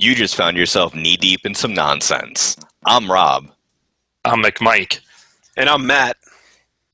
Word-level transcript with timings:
You 0.00 0.14
just 0.14 0.36
found 0.36 0.56
yourself 0.56 0.94
knee 0.94 1.16
deep 1.16 1.44
in 1.44 1.56
some 1.56 1.74
nonsense. 1.74 2.56
I'm 2.86 3.10
Rob. 3.10 3.50
I'm 4.24 4.40
McMike. 4.40 5.00
And 5.56 5.68
I'm 5.68 5.88
Matt. 5.88 6.16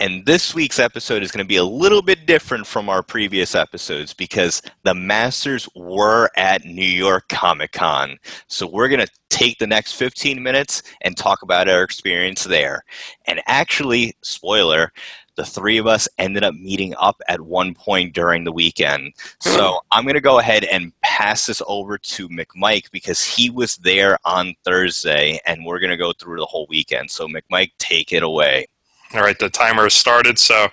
And 0.00 0.24
this 0.24 0.54
week's 0.54 0.78
episode 0.78 1.22
is 1.22 1.30
going 1.30 1.44
to 1.44 1.48
be 1.48 1.58
a 1.58 1.64
little 1.64 2.00
bit 2.00 2.24
different 2.24 2.66
from 2.66 2.88
our 2.88 3.02
previous 3.02 3.54
episodes 3.54 4.14
because 4.14 4.62
the 4.84 4.94
Masters 4.94 5.68
were 5.76 6.30
at 6.38 6.64
New 6.64 6.82
York 6.82 7.28
Comic 7.28 7.72
Con. 7.72 8.16
So 8.48 8.66
we're 8.66 8.88
going 8.88 9.06
to 9.06 9.12
take 9.28 9.58
the 9.58 9.66
next 9.66 9.92
15 9.92 10.42
minutes 10.42 10.82
and 11.02 11.14
talk 11.14 11.42
about 11.42 11.68
our 11.68 11.82
experience 11.82 12.44
there. 12.44 12.84
And 13.26 13.42
actually, 13.46 14.16
spoiler, 14.22 14.92
the 15.36 15.44
three 15.44 15.78
of 15.78 15.86
us 15.86 16.08
ended 16.18 16.44
up 16.44 16.54
meeting 16.54 16.94
up 16.98 17.20
at 17.28 17.40
one 17.40 17.74
point 17.74 18.14
during 18.14 18.44
the 18.44 18.52
weekend. 18.52 19.12
So 19.40 19.78
I'm 19.92 20.04
going 20.04 20.14
to 20.14 20.20
go 20.20 20.38
ahead 20.38 20.64
and 20.64 20.92
pass 21.02 21.46
this 21.46 21.62
over 21.66 21.98
to 21.98 22.28
McMike 22.28 22.90
because 22.90 23.24
he 23.24 23.50
was 23.50 23.76
there 23.76 24.18
on 24.24 24.54
Thursday 24.64 25.40
and 25.46 25.64
we're 25.64 25.80
going 25.80 25.90
to 25.90 25.96
go 25.96 26.12
through 26.12 26.38
the 26.38 26.46
whole 26.46 26.66
weekend. 26.68 27.10
So, 27.10 27.26
McMike, 27.28 27.72
take 27.78 28.12
it 28.12 28.22
away. 28.22 28.66
All 29.14 29.20
right, 29.20 29.38
the 29.38 29.48
timer 29.48 29.84
has 29.84 29.94
started. 29.94 30.38
So 30.38 30.68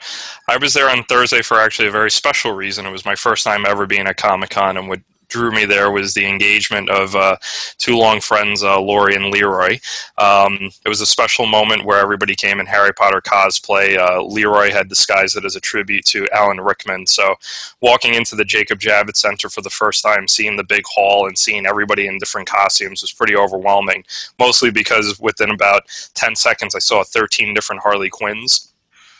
I 0.50 0.58
was 0.58 0.74
there 0.74 0.90
on 0.90 1.04
Thursday 1.04 1.44
for 1.44 1.60
actually 1.60 1.90
a 1.90 1.92
very 1.92 2.10
special 2.10 2.54
reason. 2.54 2.88
It 2.88 2.92
was 2.92 3.06
my 3.06 3.14
first 3.14 3.44
time 3.44 3.66
ever 3.68 3.86
being 3.86 4.08
at 4.08 4.18
Comic 4.18 4.50
Con 4.50 4.78
and 4.78 4.90
would 4.90 5.04
drew 5.32 5.50
me 5.50 5.66
there 5.66 5.90
was 5.90 6.14
the 6.14 6.28
engagement 6.28 6.90
of 6.90 7.16
uh, 7.16 7.38
two 7.78 7.98
long 7.98 8.22
friends, 8.22 8.64
uh, 8.64 8.80
Laurie 8.80 9.16
and 9.16 9.32
Leroy. 9.32 9.80
Um, 10.18 10.70
it 10.86 10.90
was 10.90 11.02
a 11.02 11.06
special 11.06 11.48
moment 11.48 11.86
where 11.86 12.00
everybody 12.00 12.36
came 12.36 12.60
in 12.60 12.66
Harry 12.68 12.94
Potter 12.94 13.22
cosplay. 13.22 13.98
Uh, 13.98 14.22
Leroy 14.22 14.72
had 14.72 14.90
disguised 14.90 15.38
it 15.38 15.46
as 15.46 15.56
a 15.56 15.62
tribute 15.62 16.06
to 16.06 16.28
Alan 16.34 16.62
Rickman. 16.62 17.08
So, 17.08 17.36
walking 17.82 18.14
into 18.14 18.36
the 18.36 18.46
Jacob 18.46 18.80
Javits 18.80 19.18
Center 19.18 19.50
for 19.50 19.62
the 19.62 19.70
first 19.70 20.04
time, 20.04 20.28
seeing 20.28 20.58
the 20.58 20.64
big 20.64 20.84
hall 20.86 21.28
and 21.28 21.38
seeing 21.38 21.66
everybody 21.66 22.06
in 22.06 22.20
different 22.20 22.48
costumes 22.48 23.02
was 23.02 23.14
pretty 23.14 23.36
overwhelming. 23.36 24.04
Mostly 24.38 24.70
because 24.70 25.20
within 25.20 25.50
about 25.50 25.84
10 26.14 26.36
seconds, 26.36 26.76
I 26.76 26.80
saw 26.80 27.04
13 27.04 27.54
different 27.54 27.82
Harley 27.82 28.10
Quinns. 28.10 28.74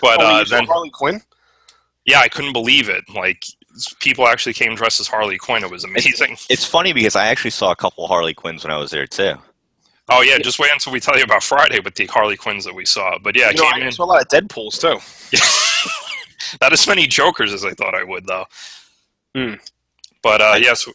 but 0.00 0.20
oh, 0.20 0.40
uh, 0.40 0.44
then 0.44 0.64
Harley 0.64 0.90
Quinn. 0.90 1.20
Yeah, 2.06 2.20
I 2.20 2.28
couldn't 2.28 2.52
believe 2.52 2.88
it. 2.88 3.04
Like 3.14 3.44
people 4.00 4.26
actually 4.26 4.52
came 4.52 4.74
dressed 4.74 5.00
as 5.00 5.08
Harley 5.08 5.38
Quinn. 5.38 5.64
It 5.64 5.70
was 5.70 5.84
amazing. 5.84 6.32
It's, 6.32 6.46
it's 6.50 6.64
funny 6.64 6.92
because 6.92 7.16
I 7.16 7.26
actually 7.26 7.50
saw 7.50 7.70
a 7.70 7.76
couple 7.76 8.06
Harley 8.06 8.34
Quinns 8.34 8.64
when 8.64 8.72
I 8.72 8.78
was 8.78 8.90
there 8.90 9.06
too. 9.06 9.34
Oh 10.08 10.20
yeah, 10.20 10.38
just 10.38 10.58
wait 10.58 10.70
until 10.72 10.92
we 10.92 11.00
tell 11.00 11.16
you 11.16 11.24
about 11.24 11.42
Friday 11.42 11.80
with 11.80 11.94
the 11.94 12.06
Harley 12.06 12.36
Quinns 12.36 12.64
that 12.64 12.74
we 12.74 12.84
saw. 12.84 13.18
But 13.18 13.36
yeah, 13.36 13.50
you 13.50 13.56
know, 13.56 13.70
I 13.72 13.78
in. 13.78 13.92
saw 13.92 14.04
a 14.04 14.06
lot 14.06 14.22
of 14.22 14.28
Deadpool's 14.28 14.78
too. 14.78 14.98
Not 16.60 16.72
as 16.72 16.86
many 16.86 17.06
Jokers 17.06 17.52
as 17.52 17.64
I 17.64 17.70
thought 17.70 17.94
I 17.94 18.04
would 18.04 18.26
though. 18.26 18.44
Mm. 19.34 19.58
But 20.22 20.40
uh, 20.40 20.56
yes, 20.58 20.86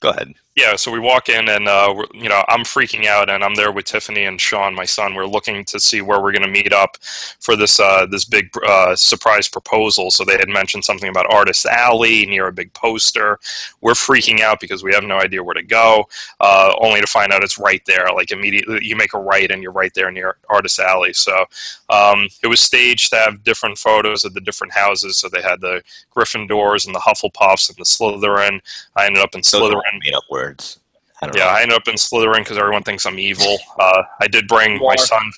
go 0.00 0.10
ahead 0.10 0.34
yeah, 0.56 0.74
so 0.74 0.90
we 0.90 0.98
walk 0.98 1.28
in 1.28 1.50
and 1.50 1.68
uh, 1.68 1.94
you 2.14 2.30
know 2.30 2.42
I'm 2.48 2.64
freaking 2.64 3.04
out, 3.04 3.28
and 3.28 3.44
I'm 3.44 3.54
there 3.56 3.70
with 3.70 3.84
Tiffany 3.84 4.24
and 4.24 4.40
Sean, 4.40 4.74
my 4.74 4.86
son. 4.86 5.14
We're 5.14 5.26
looking 5.26 5.66
to 5.66 5.78
see 5.78 6.00
where 6.00 6.22
we're 6.22 6.32
going 6.32 6.42
to 6.42 6.48
meet 6.48 6.72
up 6.72 6.96
for 7.40 7.56
this 7.56 7.78
uh, 7.78 8.06
this 8.06 8.24
big 8.24 8.48
uh, 8.66 8.96
surprise 8.96 9.48
proposal. 9.48 10.10
So 10.10 10.24
they 10.24 10.38
had 10.38 10.48
mentioned 10.48 10.86
something 10.86 11.10
about 11.10 11.30
Artist 11.30 11.66
Alley 11.66 12.24
near 12.24 12.46
a 12.46 12.52
big 12.52 12.72
poster. 12.72 13.38
We're 13.82 13.92
freaking 13.92 14.40
out 14.40 14.58
because 14.58 14.82
we 14.82 14.94
have 14.94 15.04
no 15.04 15.18
idea 15.18 15.44
where 15.44 15.54
to 15.54 15.62
go, 15.62 16.08
uh, 16.40 16.74
only 16.80 17.02
to 17.02 17.06
find 17.06 17.34
out 17.34 17.44
it's 17.44 17.58
right 17.58 17.82
there. 17.84 18.08
Like 18.14 18.32
immediately, 18.32 18.82
you 18.82 18.96
make 18.96 19.12
a 19.12 19.18
right 19.18 19.50
and 19.50 19.62
you're 19.62 19.72
right 19.72 19.92
there 19.92 20.10
near 20.10 20.38
Artist 20.48 20.78
Alley. 20.78 21.12
So 21.12 21.44
um, 21.90 22.28
it 22.42 22.46
was 22.46 22.60
staged 22.60 23.10
to 23.10 23.16
have 23.16 23.44
different 23.44 23.76
photos 23.76 24.24
of 24.24 24.32
the 24.32 24.40
different 24.40 24.72
houses. 24.72 25.18
So 25.18 25.28
they 25.28 25.42
had 25.42 25.60
the 25.60 25.82
Gryffindors 26.16 26.86
and 26.86 26.94
the 26.94 27.00
Hufflepuffs 27.00 27.68
and 27.68 27.76
the 27.76 27.84
Slytherin. 27.84 28.60
I 28.96 29.04
ended 29.04 29.22
up 29.22 29.34
in 29.34 29.42
Slytherin. 29.42 30.00
Made 30.00 30.14
up 30.14 30.24
where 30.28 30.45
words. 30.46 30.80
I 31.22 31.26
yeah, 31.26 31.44
know. 31.44 31.50
I 31.50 31.62
ended 31.62 31.76
up 31.76 31.88
in 31.88 31.94
Slytherin 31.94 32.40
because 32.40 32.58
everyone 32.58 32.82
thinks 32.82 33.06
I'm 33.06 33.18
evil. 33.18 33.56
Uh, 33.78 34.02
I 34.20 34.28
did 34.28 34.46
bring 34.48 34.78
my 34.78 34.96
son. 34.96 35.30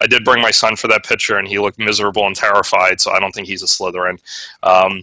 I 0.00 0.06
did 0.06 0.24
bring 0.24 0.42
my 0.42 0.50
son 0.50 0.76
for 0.76 0.88
that 0.88 1.04
picture, 1.04 1.38
and 1.38 1.46
he 1.46 1.58
looked 1.58 1.78
miserable 1.78 2.26
and 2.26 2.34
terrified. 2.34 3.00
So 3.00 3.12
I 3.12 3.20
don't 3.20 3.32
think 3.32 3.46
he's 3.46 3.62
a 3.62 3.66
Slytherin. 3.66 4.18
Um, 4.64 5.02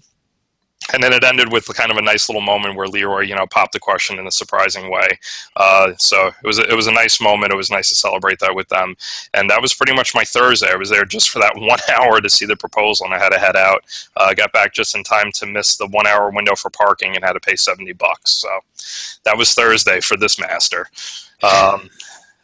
and 0.93 1.03
then 1.03 1.13
it 1.13 1.23
ended 1.23 1.51
with 1.51 1.65
kind 1.75 1.91
of 1.91 1.97
a 1.97 2.01
nice 2.01 2.29
little 2.29 2.41
moment 2.41 2.75
where 2.75 2.87
Leroy, 2.87 3.21
you 3.21 3.35
know, 3.35 3.45
popped 3.47 3.73
the 3.73 3.79
question 3.79 4.19
in 4.19 4.27
a 4.27 4.31
surprising 4.31 4.91
way. 4.91 5.07
Uh, 5.55 5.93
so 5.97 6.27
it 6.27 6.47
was 6.47 6.59
a, 6.59 6.69
it 6.69 6.75
was 6.75 6.87
a 6.87 6.91
nice 6.91 7.21
moment. 7.21 7.51
It 7.51 7.57
was 7.57 7.71
nice 7.71 7.89
to 7.89 7.95
celebrate 7.95 8.39
that 8.39 8.55
with 8.55 8.67
them, 8.69 8.95
and 9.33 9.49
that 9.49 9.61
was 9.61 9.73
pretty 9.73 9.93
much 9.93 10.15
my 10.15 10.23
Thursday. 10.23 10.71
I 10.71 10.75
was 10.75 10.89
there 10.89 11.05
just 11.05 11.29
for 11.29 11.39
that 11.39 11.55
one 11.57 11.79
hour 11.99 12.21
to 12.21 12.29
see 12.29 12.45
the 12.45 12.57
proposal, 12.57 13.05
and 13.05 13.15
I 13.15 13.19
had 13.19 13.29
to 13.29 13.39
head 13.39 13.55
out. 13.55 13.83
Uh, 14.17 14.25
I 14.27 14.31
uh, 14.31 14.33
got 14.33 14.53
back 14.53 14.73
just 14.73 14.95
in 14.95 15.03
time 15.03 15.31
to 15.33 15.45
miss 15.45 15.77
the 15.77 15.87
one 15.87 16.07
hour 16.07 16.29
window 16.31 16.55
for 16.55 16.69
parking 16.69 17.15
and 17.15 17.23
had 17.23 17.33
to 17.33 17.39
pay 17.39 17.55
seventy 17.55 17.93
bucks. 17.93 18.31
So 18.31 18.49
that 19.23 19.37
was 19.37 19.53
Thursday 19.53 20.01
for 20.01 20.17
this 20.17 20.39
master. 20.39 20.87
Um, 21.43 21.89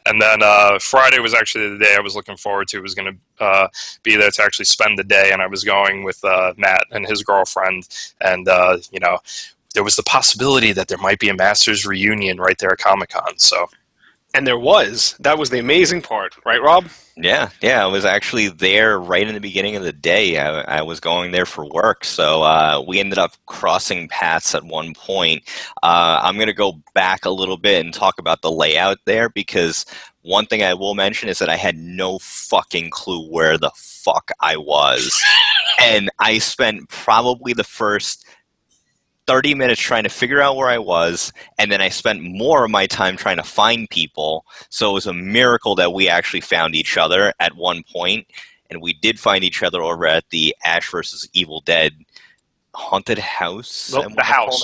and 0.07 0.21
then 0.21 0.41
uh, 0.41 0.79
Friday 0.79 1.19
was 1.19 1.33
actually 1.33 1.69
the 1.69 1.77
day 1.83 1.95
I 1.97 2.01
was 2.01 2.15
looking 2.15 2.37
forward 2.37 2.67
to. 2.69 2.77
It 2.77 2.83
Was 2.83 2.95
going 2.95 3.19
to 3.39 3.43
uh, 3.43 3.67
be 4.03 4.15
there 4.15 4.31
to 4.31 4.43
actually 4.43 4.65
spend 4.65 4.97
the 4.97 5.03
day, 5.03 5.31
and 5.31 5.41
I 5.41 5.47
was 5.47 5.63
going 5.63 6.03
with 6.03 6.23
uh, 6.23 6.53
Matt 6.57 6.85
and 6.91 7.07
his 7.07 7.23
girlfriend, 7.23 7.87
and 8.21 8.47
uh, 8.47 8.77
you 8.91 8.99
know, 8.99 9.19
there 9.73 9.83
was 9.83 9.95
the 9.95 10.03
possibility 10.03 10.71
that 10.71 10.87
there 10.87 10.97
might 10.97 11.19
be 11.19 11.29
a 11.29 11.33
Masters 11.33 11.85
reunion 11.85 12.37
right 12.37 12.57
there 12.57 12.71
at 12.71 12.79
Comic 12.79 13.09
Con. 13.09 13.37
So 13.37 13.67
and 14.33 14.45
there 14.45 14.59
was. 14.59 15.15
That 15.19 15.37
was 15.37 15.49
the 15.49 15.59
amazing 15.59 16.01
part, 16.01 16.35
right, 16.45 16.61
Rob? 16.61 16.85
Yeah, 17.19 17.49
yeah. 17.61 17.83
I 17.83 17.87
was 17.87 18.05
actually 18.05 18.49
there 18.49 18.99
right 18.99 19.27
in 19.27 19.33
the 19.33 19.39
beginning 19.39 19.75
of 19.75 19.81
the 19.81 19.91
day. 19.91 20.37
I, 20.37 20.79
I 20.79 20.81
was 20.83 20.99
going 20.99 21.31
there 21.31 21.47
for 21.47 21.65
work, 21.65 22.05
so 22.05 22.43
uh, 22.43 22.83
we 22.87 22.99
ended 22.99 23.17
up 23.17 23.31
crossing 23.47 24.07
paths 24.07 24.53
at 24.53 24.63
one 24.63 24.93
point. 24.93 25.43
Uh, 25.81 26.19
I'm 26.21 26.35
going 26.35 26.47
to 26.47 26.53
go 26.53 26.79
back 26.93 27.25
a 27.25 27.31
little 27.31 27.57
bit 27.57 27.83
and 27.83 27.91
talk 27.91 28.19
about 28.19 28.43
the 28.43 28.51
layout 28.51 28.99
there 29.05 29.29
because 29.29 29.83
one 30.21 30.45
thing 30.45 30.61
I 30.61 30.75
will 30.75 30.93
mention 30.93 31.27
is 31.27 31.39
that 31.39 31.49
I 31.49 31.55
had 31.55 31.75
no 31.75 32.19
fucking 32.19 32.91
clue 32.91 33.27
where 33.31 33.57
the 33.57 33.71
fuck 33.75 34.29
I 34.39 34.55
was. 34.57 35.19
and 35.81 36.11
I 36.19 36.37
spent 36.37 36.87
probably 36.89 37.53
the 37.53 37.63
first 37.63 38.25
30 39.27 39.53
minutes 39.55 39.81
trying 39.81 40.03
to 40.03 40.09
figure 40.09 40.41
out 40.41 40.55
where 40.55 40.69
I 40.69 40.77
was, 40.77 41.31
and 41.57 41.71
then 41.71 41.81
I 41.81 41.89
spent 41.89 42.21
more 42.21 42.65
of 42.65 42.71
my 42.71 42.87
time 42.87 43.17
trying 43.17 43.37
to 43.37 43.43
find 43.43 43.89
people. 43.89 44.45
So 44.69 44.89
it 44.89 44.93
was 44.93 45.07
a 45.07 45.13
miracle 45.13 45.75
that 45.75 45.93
we 45.93 46.09
actually 46.09 46.41
found 46.41 46.75
each 46.75 46.97
other 46.97 47.33
at 47.39 47.55
one 47.55 47.83
point, 47.83 48.27
and 48.69 48.81
we 48.81 48.93
did 48.93 49.19
find 49.19 49.43
each 49.43 49.61
other 49.63 49.81
over 49.81 50.07
at 50.07 50.29
the 50.29 50.55
Ash 50.63 50.89
versus 50.89 51.27
Evil 51.33 51.61
Dead 51.61 51.93
haunted 52.73 53.17
house. 53.17 53.91
Well, 53.93 54.09
the 54.09 54.23
house. 54.23 54.63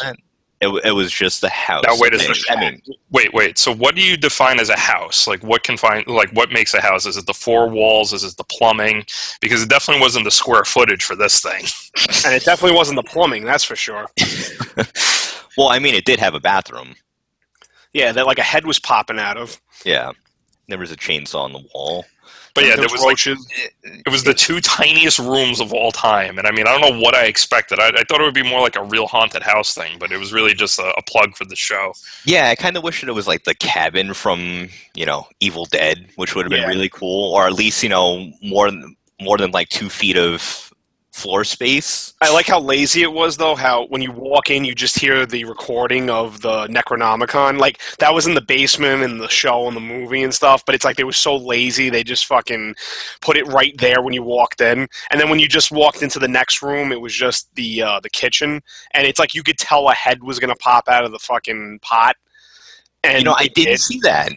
It, 0.63 0.85
it 0.85 0.91
was 0.91 1.12
just 1.12 1.41
the 1.41 1.50
house. 1.50 1.84
Now 1.85 1.96
wait 1.97 2.13
a 2.13 2.19
second. 2.19 2.46
I 2.50 2.59
mean, 2.59 2.81
wait, 3.12 3.34
wait. 3.34 3.57
So 3.57 3.74
what 3.74 3.96
do 3.96 4.01
you 4.01 4.16
define 4.18 4.59
as 4.59 4.69
a 4.69 4.79
house? 4.79 5.28
Like 5.28 5.44
what 5.44 5.63
can 5.63 5.78
find 5.78 6.07
like 6.07 6.31
what 6.31 6.51
makes 6.51 6.74
a 6.74 6.81
house? 6.81 7.06
Is 7.06 7.18
it 7.18 7.25
the 7.25 7.34
four 7.34 7.68
walls? 7.69 8.13
Is 8.13 8.24
it 8.24 8.38
the 8.38 8.44
plumbing? 8.46 9.06
Because 9.41 9.62
it 9.62 9.69
definitely 9.69 10.02
wasn't 10.02 10.25
the 10.25 10.31
square 10.31 10.63
footage 10.63 11.03
for 11.03 11.16
this 11.16 11.41
thing. 11.41 11.66
and 12.25 12.34
it 12.34 12.46
definitely 12.46 12.75
wasn't 12.75 12.96
the 12.96 13.03
plumbing. 13.03 13.44
That's 13.44 13.63
for 13.63 13.75
sure. 13.75 14.07
well, 15.57 15.69
I 15.69 15.79
mean, 15.79 15.96
it 15.96 16.06
did 16.06 16.19
have 16.19 16.34
a 16.34 16.40
bathroom. 16.40 16.96
Yeah, 17.91 18.12
that 18.12 18.25
like 18.25 18.40
a 18.40 18.44
head 18.44 18.66
was 18.66 18.79
popping 18.79 19.19
out 19.19 19.38
of. 19.38 19.62
Yeah, 19.85 20.12
there 20.68 20.78
was 20.78 20.91
a 20.91 20.97
chainsaw 20.97 21.44
on 21.44 21.53
the 21.53 21.63
wall. 21.74 22.06
But 22.53 22.66
yeah, 22.66 22.75
there 22.75 22.88
was 22.91 23.03
roaches. 23.03 23.40
Like, 23.84 24.03
it 24.06 24.12
was 24.12 24.24
the 24.24 24.34
two 24.34 24.62
tiniest 24.62 25.18
rooms 25.18 25.59
of 25.59 25.74
all 25.74 25.91
time, 25.91 26.38
and 26.38 26.46
I 26.46 26.51
mean, 26.51 26.68
I 26.68 26.78
don't 26.78 26.94
know 26.94 27.01
what 27.01 27.16
I 27.16 27.25
expected. 27.25 27.79
I, 27.79 27.88
I 27.88 28.03
thought 28.07 28.22
it 28.22 28.24
would 28.24 28.34
be 28.35 28.47
more 28.47 28.62
like 28.62 28.75
a 28.75 28.84
real 28.84 29.07
haunted 29.07 29.41
house 29.41 29.73
thing, 29.73 29.97
but 30.00 30.12
it 30.12 30.18
was 30.18 30.31
really 30.31 30.53
just 30.53 30.78
a, 30.78 30.94
a 30.96 31.02
plug 31.02 31.35
for 31.35 31.46
the 31.46 31.56
show. 31.56 31.94
Yeah, 32.25 32.50
I 32.50 32.56
kind 32.56 32.78
of 32.78 32.84
wish 32.84 33.02
that 33.02 33.09
it 33.09 33.13
was 33.13 33.28
like 33.28 33.46
the 33.46 33.56
cabin 33.56 34.13
from 34.13 34.69
you 34.94 35.06
know 35.06 35.28
Evil 35.40 35.66
Dead, 35.66 36.07
which 36.16 36.35
would 36.35 36.46
have 36.46 36.52
been 36.52 36.62
yeah. 36.62 36.68
really 36.68 36.90
cool, 36.90 37.34
or 37.34 37.47
at 37.47 37.53
least 37.53 37.81
you 37.81 37.90
know 37.90 38.31
more 38.44 38.69
than 38.69 38.96
more 39.19 39.38
than 39.40 39.50
like 39.50 39.69
two 39.69 39.90
feet 39.90 40.17
of 40.17 40.72
floor 41.13 41.43
space. 41.43 42.13
I 42.21 42.33
like 42.33 42.47
how 42.47 42.59
lazy 42.59 43.03
it 43.03 43.13
was, 43.13 43.37
though. 43.37 43.55
How 43.55 43.85
when 43.85 44.01
you 44.01 44.11
walk 44.11 44.49
in, 44.49 44.65
you 44.65 44.73
just 44.73 44.97
hear 44.97 45.25
the 45.25 45.45
recording 45.45 46.09
of 46.09 46.41
the 46.41 46.67
Necronomicon. 46.67 47.59
Like 47.59 47.79
that 47.99 48.13
was 48.13 48.25
in 48.25 48.33
the 48.33 48.41
basement 48.41 49.03
and 49.03 49.21
the 49.21 49.29
show 49.29 49.67
and 49.67 49.77
the 49.77 49.81
movie 49.81 50.23
and 50.23 50.33
stuff. 50.33 50.65
But 50.65 50.73
it's 50.73 50.83
like 50.83 50.97
they 50.97 51.03
were 51.03 51.13
so 51.13 51.35
lazy, 51.35 51.89
they 51.89 52.03
just 52.03 52.25
fucking 52.25 52.75
put 53.21 53.37
it 53.37 53.45
right 53.47 53.77
there 53.77 54.01
when 54.01 54.13
you 54.13 54.23
walked 54.23 54.59
in. 54.59 54.87
And 55.11 55.21
then 55.21 55.29
when 55.29 55.39
you 55.39 55.47
just 55.47 55.71
walked 55.71 56.01
into 56.01 56.17
the 56.17 56.27
next 56.27 56.63
room, 56.63 56.91
it 56.91 56.99
was 56.99 57.13
just 57.13 57.53
the 57.55 57.83
uh, 57.83 57.99
the 57.99 58.09
kitchen, 58.09 58.61
and 58.93 59.07
it's 59.07 59.19
like 59.19 59.35
you 59.35 59.43
could 59.43 59.59
tell 59.59 59.89
a 59.89 59.93
head 59.93 60.23
was 60.23 60.39
gonna 60.39 60.55
pop 60.55 60.89
out 60.89 61.05
of 61.05 61.11
the 61.11 61.19
fucking 61.19 61.79
pot. 61.83 62.15
And 63.03 63.19
you 63.19 63.25
know, 63.25 63.35
I 63.37 63.47
didn't 63.47 63.77
see 63.77 63.99
that. 63.99 64.31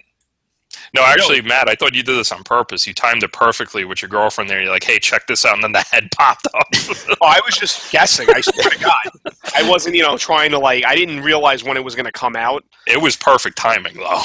No, 0.95 1.03
actually, 1.03 1.37
really? 1.37 1.49
Matt, 1.49 1.69
I 1.69 1.75
thought 1.75 1.95
you 1.95 2.03
did 2.03 2.17
this 2.17 2.33
on 2.33 2.43
purpose. 2.45 2.87
You 2.87 2.95
timed 2.95 3.23
it 3.23 3.33
perfectly 3.33 3.85
with 3.85 4.03
your 4.03 4.09
girlfriend 4.09 4.51
there. 4.51 4.61
You're 4.61 4.73
like, 4.73 4.85
hey, 4.85 4.99
check 4.99 5.27
this 5.27 5.45
out. 5.45 5.55
And 5.55 5.65
then 5.65 5.73
the 5.73 5.81
head 5.81 6.09
popped 6.17 6.47
off. 6.55 7.07
oh, 7.21 7.27
I 7.27 7.41
was 7.45 7.57
just 7.57 7.91
guessing. 7.93 8.29
I 8.35 8.41
swear 8.41 8.71
to 8.71 8.79
God. 8.79 9.35
I 9.55 9.69
wasn't, 9.69 9.97
you 9.97 10.03
know, 10.03 10.17
trying 10.17 10.51
to, 10.51 10.59
like, 10.59 10.85
I 10.85 10.95
didn't 10.95 11.21
realize 11.21 11.65
when 11.65 11.77
it 11.77 11.85
was 11.85 11.95
going 11.95 12.07
to 12.07 12.13
come 12.13 12.37
out. 12.37 12.65
It 12.87 13.01
was 13.01 13.17
perfect 13.17 13.57
timing, 13.59 13.95
though. 13.95 14.23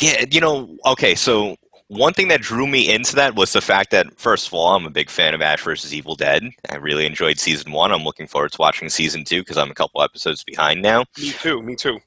Yeah, 0.00 0.24
you 0.30 0.40
know, 0.40 0.76
okay, 0.86 1.14
so 1.14 1.56
one 1.88 2.12
thing 2.12 2.28
that 2.28 2.40
drew 2.40 2.66
me 2.66 2.92
into 2.92 3.14
that 3.16 3.36
was 3.36 3.52
the 3.52 3.60
fact 3.60 3.90
that, 3.90 4.18
first 4.18 4.48
of 4.48 4.54
all, 4.54 4.74
I'm 4.74 4.86
a 4.86 4.90
big 4.90 5.10
fan 5.10 5.34
of 5.34 5.42
Ash 5.42 5.62
vs. 5.62 5.94
Evil 5.94 6.16
Dead. 6.16 6.42
I 6.68 6.76
really 6.76 7.06
enjoyed 7.06 7.38
season 7.38 7.72
one. 7.72 7.92
I'm 7.92 8.02
looking 8.02 8.26
forward 8.26 8.52
to 8.52 8.58
watching 8.58 8.88
season 8.88 9.24
two 9.24 9.40
because 9.40 9.56
I'm 9.56 9.70
a 9.70 9.74
couple 9.74 10.02
episodes 10.02 10.42
behind 10.42 10.82
now. 10.82 11.04
Me 11.18 11.30
too. 11.30 11.62
Me 11.62 11.76
too. 11.76 11.98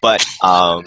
But 0.00 0.24
um, 0.42 0.84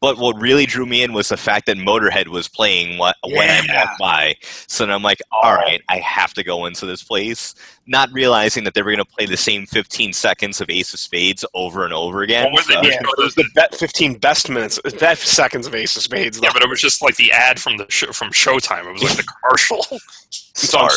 but 0.00 0.18
what 0.18 0.40
really 0.40 0.66
drew 0.66 0.86
me 0.86 1.02
in 1.02 1.12
was 1.12 1.28
the 1.28 1.36
fact 1.36 1.66
that 1.66 1.76
Motorhead 1.76 2.28
was 2.28 2.48
playing 2.48 2.98
what, 2.98 3.16
when 3.24 3.50
I 3.50 3.60
Yeah. 3.64 3.84
walked 3.84 3.98
by. 3.98 4.34
So 4.66 4.84
then 4.86 4.94
I'm 4.94 5.02
like, 5.02 5.20
all 5.32 5.52
oh. 5.52 5.56
right, 5.56 5.82
I 5.88 5.98
have 5.98 6.34
to 6.34 6.44
go 6.44 6.66
into 6.66 6.86
this 6.86 7.02
place, 7.02 7.54
not 7.86 8.10
realizing 8.12 8.64
that 8.64 8.74
they 8.74 8.82
were 8.82 8.90
going 8.90 9.04
to 9.04 9.04
play 9.04 9.26
the 9.26 9.36
same 9.36 9.66
15 9.66 10.12
seconds 10.12 10.60
of 10.60 10.70
Ace 10.70 10.92
of 10.94 11.00
Spades 11.00 11.44
over 11.54 11.84
and 11.84 11.94
over 11.94 12.22
again. 12.22 12.44
What 12.44 12.66
was 12.66 12.70
it? 12.70 12.72
So- 12.74 12.82
Yeah, 12.82 13.00
it 13.00 13.18
was 13.18 13.34
the 13.34 13.44
bet 13.54 13.74
15 13.74 14.18
best 14.18 14.48
minutes, 14.48 14.78
best 14.98 15.24
seconds 15.26 15.66
of 15.66 15.74
Ace 15.74 15.96
of 15.96 16.02
Spades. 16.02 16.38
Yeah, 16.42 16.50
but 16.52 16.62
it 16.62 16.68
was 16.68 16.80
just 16.80 17.02
like 17.02 17.16
the 17.16 17.32
ad 17.32 17.60
from 17.60 17.76
the 17.76 17.86
show, 17.88 18.12
from 18.12 18.30
Showtime. 18.30 18.86
It 18.86 18.92
was 18.92 19.02
like 19.02 19.16
the 19.16 19.24
commercial. 19.42 19.84
It's 20.30 20.74
on 20.74 20.90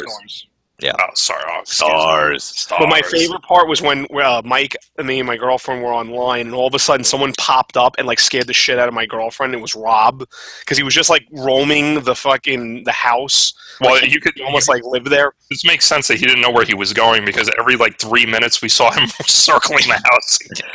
Starz. 0.81 0.95
Starz. 0.95 0.95
oh, 0.99 1.11
sorry. 1.13 1.43
Oh, 1.47 1.59
excuse. 1.61 1.89
Starz. 1.89 2.67
Starz. 2.67 2.79
But 2.79 2.89
my 2.89 3.01
favorite 3.01 3.41
part 3.43 3.67
was 3.67 3.81
when 3.81 4.05
uh, 4.13 4.41
Mike, 4.43 4.75
me, 5.03 5.19
and 5.19 5.27
my 5.27 5.37
girlfriend 5.37 5.83
were 5.83 5.93
online, 5.93 6.47
and 6.47 6.55
all 6.55 6.67
of 6.67 6.73
a 6.73 6.79
sudden 6.79 7.03
someone 7.03 7.33
popped 7.37 7.77
up 7.77 7.95
and 7.97 8.07
like 8.07 8.19
scared 8.19 8.47
the 8.47 8.53
shit 8.53 8.79
out 8.79 8.87
of 8.87 8.93
my 8.93 9.05
girlfriend. 9.05 9.53
It 9.53 9.61
was 9.61 9.75
Rob 9.75 10.25
because 10.59 10.77
he 10.77 10.83
was 10.83 10.93
just 10.93 11.09
like 11.09 11.27
roaming 11.31 12.03
the 12.03 12.15
fucking 12.15 12.83
the 12.83 12.91
house. 12.91 13.53
Well, 13.79 13.93
Like, 13.93 14.11
you 14.11 14.19
could 14.19 14.33
He 14.35 14.43
almost 14.43 14.69
like 14.69 14.83
live 14.83 15.05
there. 15.05 15.33
This 15.49 15.65
makes 15.65 15.85
sense 15.85 16.07
that 16.07 16.17
he 16.17 16.25
didn't 16.25 16.41
know 16.41 16.51
where 16.51 16.65
he 16.65 16.73
was 16.73 16.93
going 16.93 17.25
because 17.25 17.49
every 17.57 17.75
like 17.75 17.99
three 17.99 18.25
minutes 18.25 18.61
we 18.61 18.69
saw 18.69 18.91
him 18.91 19.07
circling 19.25 19.87
the 19.87 20.01
house 20.11 20.39
again. 20.49 20.69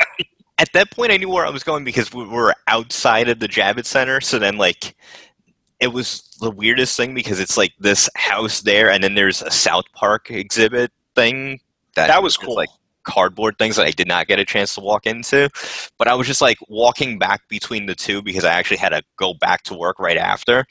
At 0.59 0.73
that 0.73 0.89
point, 0.89 1.11
I 1.11 1.17
knew 1.17 1.29
where 1.29 1.45
I 1.45 1.51
was 1.51 1.63
going 1.63 1.83
because 1.83 2.11
we 2.11 2.25
were 2.25 2.55
outside 2.65 3.29
of 3.29 3.39
the 3.39 3.47
Javits 3.47 3.85
Center. 3.85 4.19
So 4.21 4.39
then, 4.39 4.57
like, 4.57 4.95
it 5.79 5.87
was 5.87 6.35
the 6.39 6.51
weirdest 6.51 6.97
thing 6.97 7.13
because 7.13 7.39
it's 7.39 7.57
like 7.57 7.73
this 7.79 8.09
house 8.15 8.61
there, 8.61 8.89
and 8.89 9.03
then 9.03 9.15
there's 9.15 9.41
a 9.41 9.51
South 9.51 9.85
Park 9.93 10.31
exhibit 10.31 10.91
thing 11.15 11.59
That 11.95 12.23
was 12.23 12.37
cool. 12.37 12.55
like 12.55 12.69
cardboard 13.03 13.57
things 13.57 13.75
that 13.77 13.87
I 13.87 13.91
did 13.91 14.07
not 14.07 14.27
get 14.27 14.37
a 14.37 14.45
chance 14.45 14.75
to 14.75 14.81
walk 14.81 15.05
into. 15.07 15.49
But 15.97 16.07
I 16.07 16.13
was 16.13 16.27
just 16.27 16.41
like 16.41 16.57
walking 16.67 17.17
back 17.17 17.47
between 17.47 17.85
the 17.85 17.95
two 17.95 18.21
because 18.21 18.43
I 18.43 18.53
actually 18.53 18.77
had 18.77 18.89
to 18.89 19.01
go 19.17 19.33
back 19.33 19.63
to 19.63 19.73
work 19.73 19.97
right 19.99 20.17
after. 20.17 20.65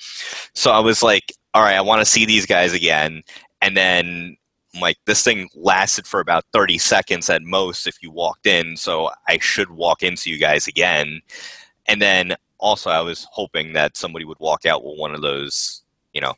So 0.54 0.70
I 0.70 0.78
was 0.80 1.02
like, 1.02 1.32
all 1.54 1.62
right, 1.62 1.76
I 1.76 1.80
want 1.80 2.00
to 2.00 2.04
see 2.04 2.26
these 2.26 2.46
guys 2.46 2.72
again. 2.72 3.22
And 3.62 3.76
then 3.76 4.36
like 4.80 4.98
this 5.06 5.22
thing 5.22 5.48
lasted 5.54 6.06
for 6.06 6.20
about 6.20 6.44
30 6.52 6.78
seconds 6.78 7.30
at 7.30 7.42
most 7.42 7.86
if 7.86 8.02
you 8.02 8.10
walked 8.10 8.46
in, 8.46 8.76
so 8.76 9.10
I 9.26 9.38
should 9.38 9.70
walk 9.70 10.02
into 10.02 10.30
you 10.30 10.38
guys 10.38 10.66
again. 10.66 11.22
And 11.88 12.02
then 12.02 12.36
also 12.58 12.90
I 12.90 13.00
was 13.00 13.26
hoping 13.30 13.72
that 13.74 13.96
somebody 13.96 14.24
would 14.24 14.38
walk 14.40 14.66
out 14.66 14.84
with 14.84 14.98
one 14.98 15.14
of 15.14 15.22
those, 15.22 15.82
you 16.12 16.20
know, 16.20 16.34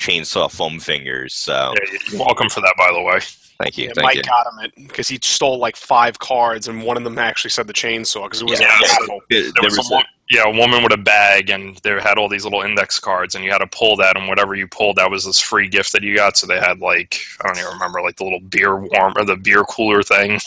chainsaw 0.00 0.50
foam 0.50 0.78
fingers. 0.80 1.34
So 1.34 1.74
Yeah, 1.92 1.98
you're 2.10 2.20
welcome 2.20 2.48
for 2.48 2.60
that, 2.60 2.74
by 2.76 2.90
the 2.92 3.00
way. 3.02 3.20
thank 3.60 3.78
you. 3.78 3.84
Yeah, 3.86 3.92
thank 3.94 4.04
Mike 4.04 4.16
you. 4.16 4.22
got 4.22 4.46
him 4.46 4.64
it 4.64 4.72
because 4.88 5.08
he 5.08 5.18
stole 5.22 5.58
like 5.58 5.76
five 5.76 6.18
cards, 6.18 6.68
and 6.68 6.82
one 6.82 6.96
of 6.96 7.04
them 7.04 7.18
actually 7.18 7.50
said 7.50 7.66
the 7.66 7.72
chainsaw 7.72 8.24
because 8.24 8.42
it 8.42 8.48
was 8.50 8.60
Yeah, 8.60 8.78
a 8.80 8.86
so- 8.86 9.20
There- 9.30 9.42
There 9.42 9.52
there 9.52 9.62
was 9.64 9.76
was 9.78 9.90
a, 9.90 9.94
wo- 9.94 10.02
yeah, 10.30 10.42
a 10.44 10.50
woman 10.50 10.82
with 10.82 10.92
a 10.92 10.96
bag, 10.96 11.50
and 11.50 11.76
they 11.84 11.90
had 12.00 12.16
all 12.18 12.28
these 12.28 12.44
little 12.44 12.62
index 12.62 12.98
cards, 12.98 13.34
and 13.34 13.44
you 13.44 13.50
had 13.52 13.58
to 13.58 13.66
pull 13.66 13.96
that, 13.96 14.16
and 14.16 14.26
whatever 14.28 14.54
you 14.54 14.66
pulled, 14.66 14.96
that 14.96 15.10
was 15.10 15.24
this 15.24 15.40
free 15.40 15.68
gift 15.68 15.92
that 15.92 16.02
you 16.02 16.16
got. 16.16 16.36
So 16.36 16.46
they 16.46 16.58
had 16.58 16.80
like 16.80 17.20
I 17.40 17.46
don't 17.48 17.58
even 17.58 17.70
remember, 17.72 18.00
like 18.02 18.16
the 18.16 18.24
little 18.24 18.40
beer 18.40 18.76
warm 18.76 19.12
or 19.16 19.24
the 19.24 19.36
beer 19.36 19.62
cooler 19.64 20.02
thing. 20.02 20.40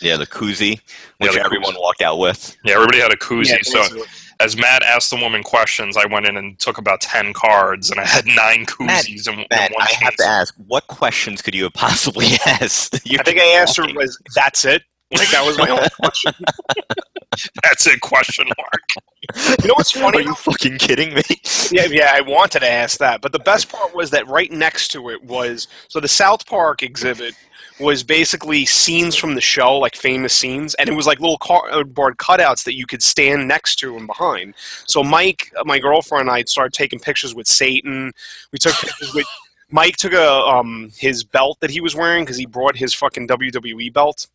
yeah, 0.00 0.16
the 0.16 0.26
koozie, 0.26 0.80
Yeah, 1.20 1.26
which 1.28 1.32
the 1.34 1.44
everyone 1.44 1.74
koozie. 1.74 1.80
walked 1.80 2.02
out 2.02 2.18
with. 2.18 2.56
Yeah, 2.64 2.74
everybody 2.74 2.98
had 3.00 3.12
a 3.12 3.16
koozie. 3.16 3.50
Yeah, 3.50 3.58
so 3.62 3.78
basically. 3.80 4.02
As 4.40 4.56
Matt 4.56 4.82
asked 4.82 5.10
the 5.10 5.16
woman 5.16 5.42
questions, 5.42 5.96
I 5.96 6.06
went 6.06 6.26
in 6.26 6.36
and 6.36 6.58
took 6.58 6.78
about 6.78 7.00
ten 7.00 7.32
cards, 7.32 7.90
and 7.90 8.00
I 8.00 8.06
had 8.06 8.26
nine 8.26 8.66
koozies 8.66 9.26
and, 9.26 9.46
Matt, 9.50 9.72
one 9.72 9.82
I 9.82 9.92
have 10.04 10.16
to 10.16 10.24
ask, 10.24 10.54
what 10.66 10.86
questions 10.88 11.42
could 11.42 11.54
you 11.54 11.64
have 11.64 11.74
possibly 11.74 12.26
asked? 12.46 13.00
You 13.06 13.18
I 13.20 13.22
think 13.22 13.40
I 13.40 13.46
asked 13.60 13.76
her 13.76 13.84
was 13.94 14.18
that's 14.34 14.64
it. 14.64 14.82
Like 15.16 15.30
that 15.30 15.44
was 15.46 15.56
my 15.56 15.68
only 15.68 15.88
question. 16.02 16.32
That's 17.62 17.86
it? 17.86 18.00
Question 18.00 18.46
mark. 18.46 19.56
You 19.60 19.68
know 19.68 19.74
what's 19.76 19.90
funny? 19.90 20.18
Are 20.18 20.22
you 20.22 20.34
fucking 20.34 20.78
kidding 20.78 21.14
me? 21.14 21.22
Yeah, 21.70 21.86
yeah, 21.90 22.12
I 22.14 22.22
wanted 22.22 22.60
to 22.60 22.70
ask 22.70 22.98
that, 22.98 23.20
but 23.20 23.32
the 23.32 23.38
best 23.38 23.68
part 23.68 23.94
was 23.94 24.10
that 24.10 24.26
right 24.26 24.50
next 24.50 24.88
to 24.92 25.10
it 25.10 25.22
was 25.22 25.68
so 25.88 26.00
the 26.00 26.08
South 26.08 26.46
Park 26.46 26.82
exhibit 26.82 27.34
was 27.78 28.02
basically 28.02 28.64
scenes 28.64 29.16
from 29.16 29.34
the 29.34 29.40
show, 29.40 29.76
like 29.78 29.94
famous 29.96 30.34
scenes, 30.34 30.74
and 30.74 30.88
it 30.88 30.94
was 30.94 31.06
like 31.06 31.20
little 31.20 31.38
cardboard 31.38 32.16
cutouts 32.16 32.64
that 32.64 32.74
you 32.74 32.86
could 32.86 33.02
stand 33.02 33.46
next 33.46 33.76
to 33.76 33.96
and 33.96 34.06
behind. 34.06 34.54
So 34.86 35.02
Mike, 35.04 35.52
my 35.64 35.78
girlfriend, 35.78 36.28
and 36.28 36.30
I 36.30 36.42
started 36.44 36.72
taking 36.72 36.98
pictures 36.98 37.34
with 37.34 37.46
Satan. 37.46 38.12
We 38.52 38.58
took 38.58 38.74
pictures 38.76 39.12
with 39.14 39.26
Mike 39.70 39.96
took 39.96 40.12
a 40.12 40.30
um 40.30 40.90
his 40.96 41.24
belt 41.24 41.58
that 41.60 41.70
he 41.70 41.80
was 41.80 41.94
wearing 41.94 42.24
because 42.24 42.36
he 42.36 42.46
brought 42.46 42.76
his 42.76 42.94
fucking 42.94 43.28
WWE 43.28 43.92
belt. 43.92 44.26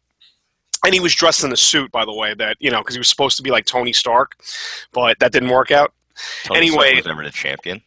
And 0.84 0.96
he 0.96 1.00
was 1.00 1.14
dressed 1.14 1.44
in 1.44 1.52
a 1.52 1.58
suit, 1.58 1.92
by 1.92 2.06
the 2.06 2.14
way, 2.14 2.34
that 2.34 2.58
you 2.60 2.72
know, 2.72 2.80
because 2.80 2.96
he 2.96 3.00
was 3.00 3.08
supposed 3.08 3.38
to 3.38 3.44
be 3.44 3.52
like 3.52 3.66
Tony 3.66 3.94
Stark, 3.94 4.36
but 4.92 5.18
that 5.20 5.32
didn't 5.32 5.50
work 5.50 5.72
out. 5.72 5.94
Tony 6.44 6.58
Anyway- 6.68 6.86
Stark 6.86 6.96
was 6.98 7.06
never 7.06 7.24
the 7.24 7.30
champion. 7.32 7.82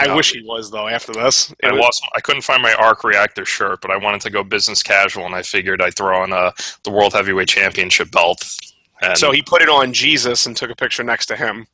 I 0.00 0.06
No. 0.06 0.16
wish 0.16 0.32
he 0.32 0.42
was 0.42 0.70
though. 0.70 0.86
After 0.88 1.12
this, 1.12 1.50
It 1.60 1.66
I 1.70 1.72
was- 1.72 1.80
lost. 1.80 2.02
I 2.16 2.20
couldn't 2.20 2.42
find 2.42 2.62
my 2.62 2.72
arc 2.74 3.02
reactor 3.04 3.44
shirt, 3.44 3.80
but 3.80 3.90
I 3.90 3.96
wanted 3.96 4.20
to 4.22 4.30
go 4.30 4.44
business 4.44 4.82
casual, 4.82 5.26
and 5.26 5.34
I 5.34 5.42
figured 5.42 5.82
I'd 5.82 5.96
throw 5.96 6.22
on 6.22 6.32
uh, 6.32 6.52
the 6.84 6.90
World 6.90 7.14
Heavyweight 7.14 7.48
Championship 7.48 8.10
belt. 8.12 8.44
And 9.00 9.16
so 9.18 9.30
he 9.32 9.42
put 9.42 9.62
it 9.62 9.68
on 9.68 9.92
Jesus 9.92 10.46
and 10.46 10.56
took 10.56 10.70
a 10.70 10.76
picture 10.76 11.02
next 11.04 11.26
to 11.26 11.36
him. 11.36 11.66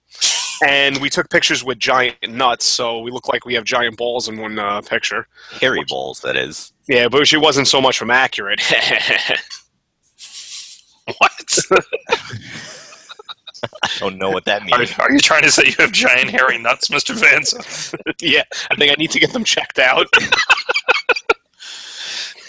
And 0.66 0.98
we 1.00 1.10
took 1.10 1.28
pictures 1.30 1.64
with 1.64 1.78
giant 1.78 2.16
nuts, 2.28 2.64
so 2.64 3.00
we 3.00 3.10
look 3.10 3.28
like 3.28 3.44
we 3.44 3.54
have 3.54 3.64
giant 3.64 3.96
balls 3.96 4.28
in 4.28 4.38
one 4.38 4.58
uh, 4.58 4.80
picture. 4.82 5.26
Hairy 5.60 5.84
balls, 5.88 6.20
that 6.20 6.36
is. 6.36 6.72
Yeah, 6.86 7.08
but 7.08 7.26
she 7.26 7.36
wasn't 7.36 7.66
so 7.66 7.80
much 7.80 7.98
from 7.98 8.10
accurate. 8.10 8.60
what? 11.18 11.58
I 13.62 13.88
don't 13.98 14.18
know 14.18 14.30
what 14.30 14.44
that 14.46 14.64
means. 14.64 14.92
are 14.98 15.02
are, 15.02 15.12
you 15.12 15.18
trying 15.18 15.42
to 15.42 15.50
say 15.50 15.64
you 15.66 15.74
have 15.78 15.92
giant 15.92 16.30
hairy 16.30 16.58
nuts, 16.58 16.90
Mister 16.90 17.14
Vance? 17.14 17.94
yeah, 18.20 18.44
I 18.70 18.76
think 18.76 18.90
I 18.90 18.94
need 18.98 19.10
to 19.12 19.20
get 19.20 19.32
them 19.32 19.44
checked 19.44 19.78
out. 19.78 20.06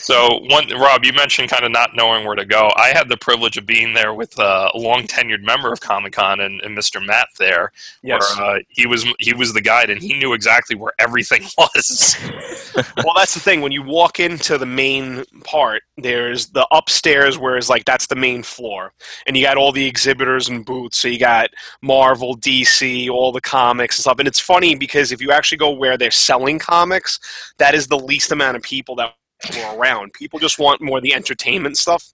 So, 0.06 0.40
one, 0.52 0.69
Rob, 0.69 1.04
you 1.04 1.13
mentioned 1.13 1.50
kind 1.50 1.63
of 1.63 1.72
not 1.72 1.96
knowing 1.96 2.28
where 2.28 2.36
to 2.36 2.46
go. 2.46 2.72
I 2.75 2.90
had 2.90 3.10
the 3.10 3.18
privilege 3.18 3.57
of 3.57 3.66
being 3.66 3.96
there 3.96 4.13
with 4.13 4.38
uh, 4.38 4.69
a 4.72 4.78
long 4.78 5.07
tenured 5.07 5.42
member 5.42 5.74
of 5.74 5.80
Comic 5.80 6.13
Con 6.13 6.42
and, 6.42 6.62
and 6.62 6.78
Mr. 6.78 7.04
Matt 7.04 7.30
there. 7.40 7.72
Yes. 8.04 8.38
Where, 8.38 8.57
uh, 8.57 8.60
he 8.69 8.86
was 8.86 9.04
he 9.18 9.34
was 9.34 9.54
the 9.54 9.62
guide, 9.62 9.90
and 9.90 10.00
he 10.00 10.13
knew 10.13 10.34
exactly 10.34 10.75
where 10.75 10.92
everything 11.00 11.42
was. 11.57 12.16
well, 12.98 13.16
that's 13.16 13.34
the 13.34 13.40
thing. 13.40 13.62
When 13.62 13.72
you 13.72 13.81
walk 13.81 14.20
into 14.20 14.60
the 14.60 14.68
main 14.68 15.24
part, 15.44 15.82
there's 15.98 16.50
the 16.50 16.68
upstairs, 16.70 17.39
where 17.39 17.58
it's 17.58 17.72
like 17.72 17.86
that's 17.86 18.06
the 18.06 18.15
main 18.15 18.44
floor, 18.44 18.94
and 19.25 19.36
you 19.36 19.44
got 19.44 19.58
all 19.58 19.72
the 19.72 19.88
exhibitors 19.88 20.50
and 20.50 20.63
booths. 20.63 21.00
So 21.00 21.08
you 21.08 21.18
got 21.18 21.50
Marvel, 21.82 22.38
DC, 22.38 23.10
all 23.10 23.32
the 23.32 23.41
comics 23.41 23.98
and 23.98 24.03
stuff. 24.03 24.20
And 24.20 24.27
it's 24.27 24.39
funny 24.39 24.75
because 24.75 25.12
if 25.12 25.20
you 25.20 25.32
actually 25.32 25.58
go 25.58 25.72
where 25.72 25.98
they're 25.98 26.12
selling 26.12 26.60
comics, 26.60 27.20
that 27.58 27.74
is 27.74 27.88
the 27.88 27.98
least 27.98 28.32
amount 28.32 28.56
of 28.56 28.62
people 28.62 28.94
that 28.98 29.15
were 29.52 29.78
around. 29.78 30.14
People 30.14 30.40
just 30.40 30.60
want 30.60 30.82
more 30.82 30.98
of 30.98 31.04
the 31.04 31.14
entertainment 31.14 31.78
stuff. 31.78 32.12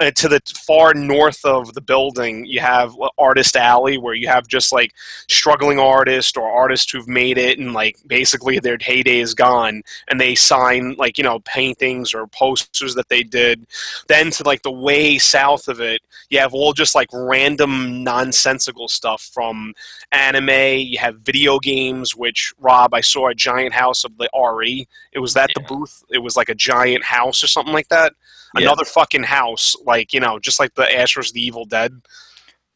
Uh, 0.00 0.10
to 0.10 0.28
the 0.28 0.40
far 0.66 0.94
north 0.94 1.44
of 1.44 1.74
the 1.74 1.80
building, 1.80 2.44
you 2.44 2.60
have 2.60 2.92
Artist 3.18 3.56
Alley, 3.56 3.98
where 3.98 4.14
you 4.14 4.26
have 4.26 4.48
just 4.48 4.72
like 4.72 4.92
struggling 5.28 5.78
artists 5.78 6.36
or 6.36 6.50
artists 6.50 6.90
who've 6.90 7.06
made 7.06 7.38
it, 7.38 7.58
and 7.58 7.72
like 7.72 7.96
basically 8.06 8.58
their 8.58 8.78
heyday 8.80 9.18
is 9.18 9.34
gone, 9.34 9.82
and 10.08 10.20
they 10.20 10.34
sign 10.34 10.94
like 10.98 11.18
you 11.18 11.24
know 11.24 11.38
paintings 11.40 12.14
or 12.14 12.26
posters 12.26 12.94
that 12.94 13.08
they 13.10 13.22
did. 13.22 13.66
Then 14.08 14.30
to 14.32 14.44
like 14.44 14.62
the 14.62 14.72
way 14.72 15.18
south 15.18 15.68
of 15.68 15.80
it, 15.80 16.00
you 16.30 16.38
have 16.38 16.54
all 16.54 16.72
just 16.72 16.94
like 16.94 17.08
random 17.12 18.02
nonsensical 18.02 18.88
stuff 18.88 19.30
from 19.32 19.74
anime. 20.10 20.80
You 20.80 20.98
have 20.98 21.20
video 21.20 21.58
games, 21.58 22.16
which 22.16 22.52
Rob, 22.58 22.94
I 22.94 23.02
saw 23.02 23.28
a 23.28 23.34
giant 23.34 23.74
house 23.74 24.04
of 24.04 24.16
the 24.18 24.28
RE. 24.34 24.88
It 25.12 25.18
was 25.18 25.34
that 25.34 25.50
the 25.54 25.60
booth. 25.60 26.02
It 26.10 26.18
was 26.18 26.36
like 26.36 26.48
a 26.48 26.54
giant 26.62 27.04
house 27.04 27.42
or 27.42 27.46
something 27.48 27.74
like 27.74 27.88
that. 27.88 28.12
Yeah. 28.56 28.62
Another 28.66 28.84
fucking 28.84 29.22
house, 29.24 29.74
like 29.84 30.12
you 30.12 30.20
know, 30.20 30.38
just 30.38 30.60
like 30.60 30.74
the 30.74 30.86
Ash 30.98 31.14
vs. 31.14 31.32
the 31.32 31.40
Evil 31.40 31.64
Dead. 31.64 32.02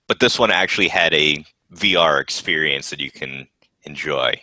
But 0.09 0.21
this 0.21 0.39
one 0.39 0.51
actually 0.51 0.89
had 0.89 1.13
a 1.15 1.45
VR 1.75 2.21
experience 2.21 2.91
that 2.91 3.01
you 3.01 3.11
can 3.11 3.47
enjoy. 3.83 4.41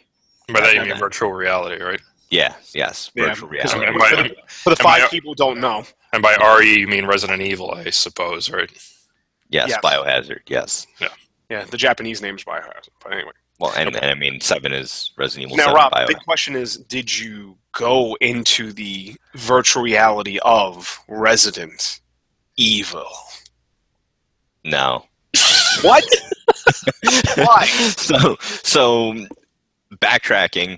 By 0.47 0.61
that 0.61 0.73
you 0.73 0.81
Okay. 0.81 0.89
mean 0.91 0.99
virtual 0.99 1.31
reality, 1.31 1.81
right? 1.83 2.01
Yeah, 2.29 2.53
yes, 2.73 3.09
virtual 3.15 3.47
because- 3.49 3.73
reality. 3.75 3.85
And 3.85 3.99
by, 3.99 4.43
For 4.47 4.69
the 4.75 4.81
Am 4.81 4.87
I- 4.87 4.99
five 5.01 5.09
people 5.11 5.31
who 5.31 5.35
don't 5.35 5.59
know, 5.59 5.85
and 6.11 6.21
by 6.21 6.35
RE 6.35 6.79
you 6.79 6.87
mean 6.87 7.05
Resident 7.05 7.41
Evil, 7.41 7.71
I 7.73 7.89
suppose, 7.91 8.49
right? 8.49 8.71
Yes, 9.49 9.69
Yes. 9.69 9.79
Biohazard. 9.83 10.41
Yes. 10.47 10.85
yeah, 11.49 11.63
the 11.65 11.77
Japanese 11.77 12.21
name's 12.21 12.43
Biohazard. 12.43 12.89
But 13.03 13.13
anyway, 13.13 13.31
Well, 13.63 13.71
and, 13.77 13.95
and 13.95 14.11
I 14.11 14.13
mean, 14.13 14.41
seven 14.41 14.73
is 14.73 15.11
Resident 15.15 15.45
Evil. 15.53 15.55
now 15.55 15.63
7 15.67 15.75
Rob, 15.75 15.91
Bio. 15.91 16.05
the 16.05 16.15
big 16.15 16.23
question 16.23 16.53
is: 16.53 16.75
Did 16.75 17.17
you 17.17 17.57
go 17.71 18.17
into 18.19 18.73
the 18.73 19.15
virtual 19.35 19.83
reality 19.83 20.37
of 20.43 20.99
Resident 21.07 22.01
Evil? 22.57 23.07
No. 24.65 25.05
What? 25.81 26.03
Why? 27.37 27.65
so 27.65 28.35
so 28.41 29.15
backtracking 29.95 30.77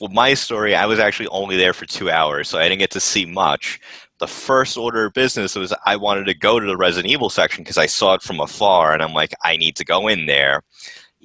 well 0.00 0.10
my 0.10 0.34
story 0.34 0.74
i 0.74 0.86
was 0.86 0.98
actually 0.98 1.28
only 1.28 1.56
there 1.56 1.72
for 1.72 1.86
two 1.86 2.10
hours 2.10 2.48
so 2.48 2.58
i 2.58 2.64
didn't 2.64 2.78
get 2.78 2.90
to 2.90 3.00
see 3.00 3.24
much 3.24 3.80
the 4.18 4.26
first 4.26 4.78
order 4.78 5.06
of 5.06 5.12
business 5.12 5.54
was 5.54 5.74
I 5.84 5.96
wanted 5.96 6.26
to 6.26 6.34
go 6.34 6.58
to 6.58 6.66
the 6.66 6.76
Resident 6.76 7.12
Evil 7.12 7.28
section 7.28 7.62
because 7.62 7.76
I 7.76 7.86
saw 7.86 8.14
it 8.14 8.22
from 8.22 8.40
afar, 8.40 8.92
and 8.94 9.02
I'm 9.02 9.12
like, 9.12 9.34
I 9.44 9.56
need 9.56 9.76
to 9.76 9.84
go 9.84 10.08
in 10.08 10.26
there, 10.26 10.62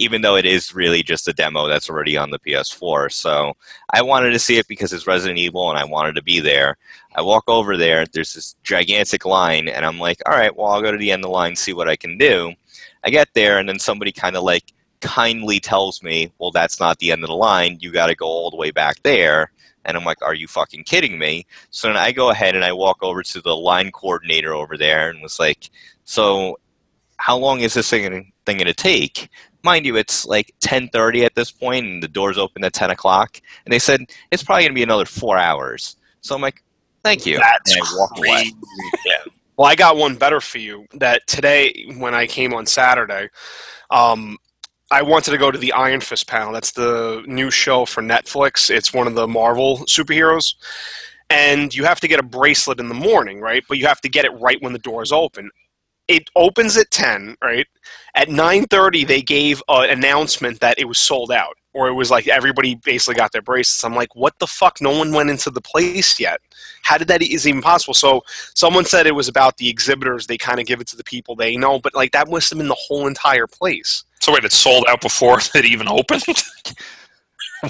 even 0.02 0.22
though 0.22 0.36
it 0.36 0.46
is 0.46 0.74
really 0.74 1.04
just 1.04 1.28
a 1.28 1.34
demo 1.34 1.68
that's 1.68 1.90
already 1.90 2.18
on 2.18 2.32
the 2.32 2.40
PS4. 2.40 3.12
So 3.12 3.54
I 3.92 4.02
wanted 4.02 4.32
to 4.32 4.40
see 4.40 4.58
it 4.58 4.68
because 4.68 4.92
it's 4.92 5.06
Resident 5.06 5.38
Evil, 5.38 5.70
and 5.70 5.78
I 5.78 5.84
wanted 5.86 6.16
to 6.16 6.24
be 6.24 6.40
there. 6.40 6.78
I 7.16 7.22
walk 7.22 7.44
over 7.48 7.78
there, 7.78 8.06
there's 8.06 8.34
this 8.34 8.56
gigantic 8.64 9.26
line, 9.26 9.68
and 9.68 9.86
I'm 9.86 10.00
like, 10.00 10.22
all 10.26 10.34
right, 10.34 10.56
well, 10.56 10.68
I'll 10.68 10.82
go 10.82 10.92
to 10.92 10.98
the 10.98 11.12
end 11.12 11.24
of 11.24 11.30
the 11.30 11.34
line, 11.34 11.56
see 11.56 11.74
what 11.74 11.88
I 11.90 11.96
can 11.96 12.18
do. 12.18 12.54
I 13.04 13.12
get 13.12 13.30
there, 13.34 13.60
and 13.60 13.70
then 13.70 13.78
somebody 13.78 14.12
kind 14.12 14.36
of 14.36 14.44
like 14.44 14.74
kindly 15.02 15.60
tells 15.60 16.02
me, 16.02 16.32
well, 16.40 16.52
that's 16.52 16.80
not 16.80 16.98
the 17.00 17.12
end 17.12 17.24
of 17.24 17.30
the 17.30 17.36
line. 17.36 17.78
You 17.80 17.92
got 17.92 18.08
to 18.08 18.16
go 18.16 18.28
all 18.28 18.50
the 18.50 18.58
way 18.58 18.72
back 18.72 19.02
there. 19.04 19.52
And 19.84 19.98
I'm 19.98 20.06
like, 20.06 20.22
are 20.22 20.36
you 20.36 20.48
fucking 20.48 20.84
kidding 20.84 21.18
me? 21.18 21.46
So 21.72 21.88
then 21.88 21.98
I 21.98 22.12
go 22.12 22.30
ahead 22.30 22.56
and 22.56 22.64
I 22.64 22.72
walk 22.72 23.00
over 23.02 23.24
to 23.24 23.42
the 23.42 23.56
line 23.56 23.92
coordinator 23.92 24.54
over 24.54 24.78
there 24.78 25.10
and 25.10 25.22
was 25.22 25.40
like, 25.40 25.72
so 26.06 26.60
how 27.18 27.38
long 27.38 27.62
is 27.62 27.74
this 27.74 27.90
thing, 27.90 28.31
thing 28.46 28.60
to 28.60 28.74
take? 28.74 29.30
Mind 29.64 29.86
you, 29.86 29.96
it's 29.96 30.26
like 30.26 30.54
10.30 30.62 31.26
at 31.26 31.36
this 31.36 31.52
point 31.52 31.86
and 31.86 32.02
the 32.02 32.08
doors 32.08 32.38
open 32.38 32.64
at 32.64 32.74
10 32.74 32.90
o'clock. 32.90 33.40
And 33.66 33.72
they 33.72 33.80
said, 33.80 34.02
it's 34.32 34.44
probably 34.44 34.64
going 34.64 34.72
to 34.72 34.76
be 34.76 34.84
another 34.84 35.06
four 35.06 35.38
hours. 35.38 35.98
So 36.22 36.36
I'm 36.36 36.42
like, 36.42 36.64
thank 37.04 37.26
you. 37.26 37.38
That's 37.38 37.76
and 37.76 37.84
I 37.84 37.98
walk 37.98 38.18
away. 38.18 38.28
crazy. 38.28 38.56
Well, 39.58 39.70
I 39.70 39.76
got 39.76 39.96
one 39.96 40.16
better 40.16 40.42
for 40.42 40.58
you. 40.58 40.88
That 40.94 41.28
today, 41.28 41.86
when 41.98 42.16
I 42.16 42.26
came 42.26 42.52
on 42.52 42.66
Saturday, 42.66 43.30
um, 43.92 44.38
I 44.90 45.04
wanted 45.04 45.32
to 45.32 45.38
go 45.38 45.52
to 45.52 45.58
the 45.58 45.72
Iron 45.74 46.02
Fist 46.02 46.28
panel. 46.28 46.52
That's 46.52 46.72
the 46.72 47.24
new 47.28 47.52
show 47.52 47.86
for 47.86 48.02
Netflix. 48.02 48.70
It's 48.70 48.94
one 48.94 49.08
of 49.08 49.14
the 49.14 49.28
Marvel 49.28 49.80
superheroes. 49.80 50.56
And 51.30 51.74
you 51.76 51.86
have 51.86 52.00
to 52.00 52.08
get 52.08 52.20
a 52.20 52.24
bracelet 52.24 52.80
in 52.80 52.90
the 52.90 52.96
morning, 52.96 53.40
right? 53.40 53.64
But 53.70 53.78
you 53.78 53.86
have 53.86 54.02
to 54.02 54.10
get 54.10 54.26
it 54.26 54.32
right 54.32 54.62
when 54.62 54.74
the 54.74 54.80
doors 54.80 55.12
open. 55.12 55.50
It 56.08 56.30
opens 56.36 56.76
at 56.76 56.92
10, 56.92 57.38
right? 57.42 57.68
At 58.16 58.30
9:30 58.30 59.06
they 59.06 59.22
gave 59.22 59.64
an 59.68 59.90
announcement 59.90 60.60
that 60.60 60.80
it 60.80 60.86
was 60.86 60.98
sold 60.98 61.32
out 61.32 61.58
or 61.74 61.88
it 61.88 61.94
was 61.94 62.12
like 62.12 62.28
everybody 62.28 62.76
basically 62.76 63.16
got 63.16 63.32
their 63.32 63.42
bracelets. 63.42 63.84
I'm 63.84 63.96
like, 63.96 64.16
"What 64.16 64.38
the 64.40 64.48
fuck? 64.48 64.82
No 64.82 64.92
one 64.98 65.14
went 65.14 65.30
into 65.30 65.50
the 65.50 65.62
place 65.62 66.20
yet. 66.20 66.42
How 66.84 66.98
did 66.98 67.08
that 67.08 67.22
is 67.22 67.48
even 67.48 67.62
possible?" 67.62 67.94
So 67.94 68.24
someone 68.54 68.86
said 68.86 69.08
it 69.08 69.16
was 69.16 69.28
about 69.28 69.58
the 69.58 69.70
exhibitors. 69.70 70.28
They 70.28 70.38
kind 70.38 70.60
of 70.60 70.66
give 70.66 70.82
it 70.82 70.88
to 70.88 70.98
the 70.98 71.04
people 71.04 71.36
they 71.36 71.56
know, 71.56 71.80
but 71.80 71.96
like 71.96 72.12
that 72.12 72.30
must 72.30 72.50
have 72.50 72.58
been 72.58 72.68
the 72.68 72.76
whole 72.76 73.08
entire 73.08 73.48
place. 73.48 74.04
So 74.20 74.34
wait, 74.34 74.44
it 74.44 74.52
sold 74.52 74.86
out 74.90 75.02
before 75.02 75.40
it 75.56 75.66
even 75.66 75.88
opened. 75.88 76.24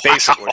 basically. 0.03 0.51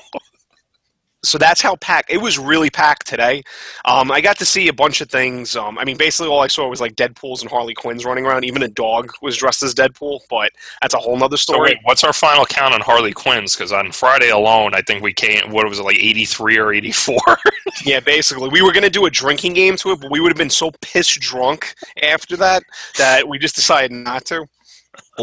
So 1.24 1.36
that's 1.36 1.60
how 1.60 1.74
packed 1.76 2.10
it 2.12 2.18
was. 2.18 2.38
Really 2.38 2.70
packed 2.70 3.06
today. 3.06 3.42
Um, 3.84 4.12
I 4.12 4.20
got 4.20 4.38
to 4.38 4.44
see 4.44 4.68
a 4.68 4.72
bunch 4.72 5.00
of 5.00 5.10
things. 5.10 5.56
Um, 5.56 5.76
I 5.76 5.84
mean, 5.84 5.96
basically 5.96 6.28
all 6.30 6.40
I 6.40 6.46
saw 6.46 6.68
was 6.68 6.80
like 6.80 6.94
Deadpool's 6.94 7.42
and 7.42 7.50
Harley 7.50 7.74
Quinn's 7.74 8.04
running 8.04 8.24
around. 8.24 8.44
Even 8.44 8.62
a 8.62 8.68
dog 8.68 9.10
was 9.20 9.36
dressed 9.36 9.62
as 9.64 9.74
Deadpool, 9.74 10.20
but 10.30 10.52
that's 10.80 10.94
a 10.94 10.98
whole 10.98 11.16
nother 11.16 11.36
So 11.36 11.54
story. 11.54 11.70
wait, 11.70 11.78
what's 11.82 12.04
our 12.04 12.12
final 12.12 12.44
count 12.46 12.72
on 12.72 12.80
Harley 12.80 13.12
Quinn's? 13.12 13.56
Because 13.56 13.72
on 13.72 13.90
Friday 13.90 14.30
alone, 14.30 14.74
I 14.74 14.82
think 14.82 15.02
we 15.02 15.12
came. 15.12 15.50
What 15.50 15.68
was 15.68 15.80
it 15.80 15.82
like, 15.82 15.98
eighty 15.98 16.24
three 16.24 16.56
or 16.56 16.72
eighty 16.72 16.92
four? 16.92 17.18
Yeah, 17.84 18.00
basically, 18.00 18.48
we 18.48 18.60
were 18.62 18.72
gonna 18.72 18.90
do 18.90 19.06
a 19.06 19.10
drinking 19.10 19.52
game 19.54 19.76
to 19.76 19.92
it, 19.92 20.00
but 20.00 20.10
we 20.10 20.20
would 20.20 20.30
have 20.32 20.36
been 20.38 20.50
so 20.50 20.72
piss 20.82 21.08
drunk 21.14 21.74
after 22.02 22.36
that 22.36 22.62
that 22.96 23.26
we 23.28 23.38
just 23.38 23.54
decided 23.54 23.92
not 23.92 24.24
to. 24.26 24.48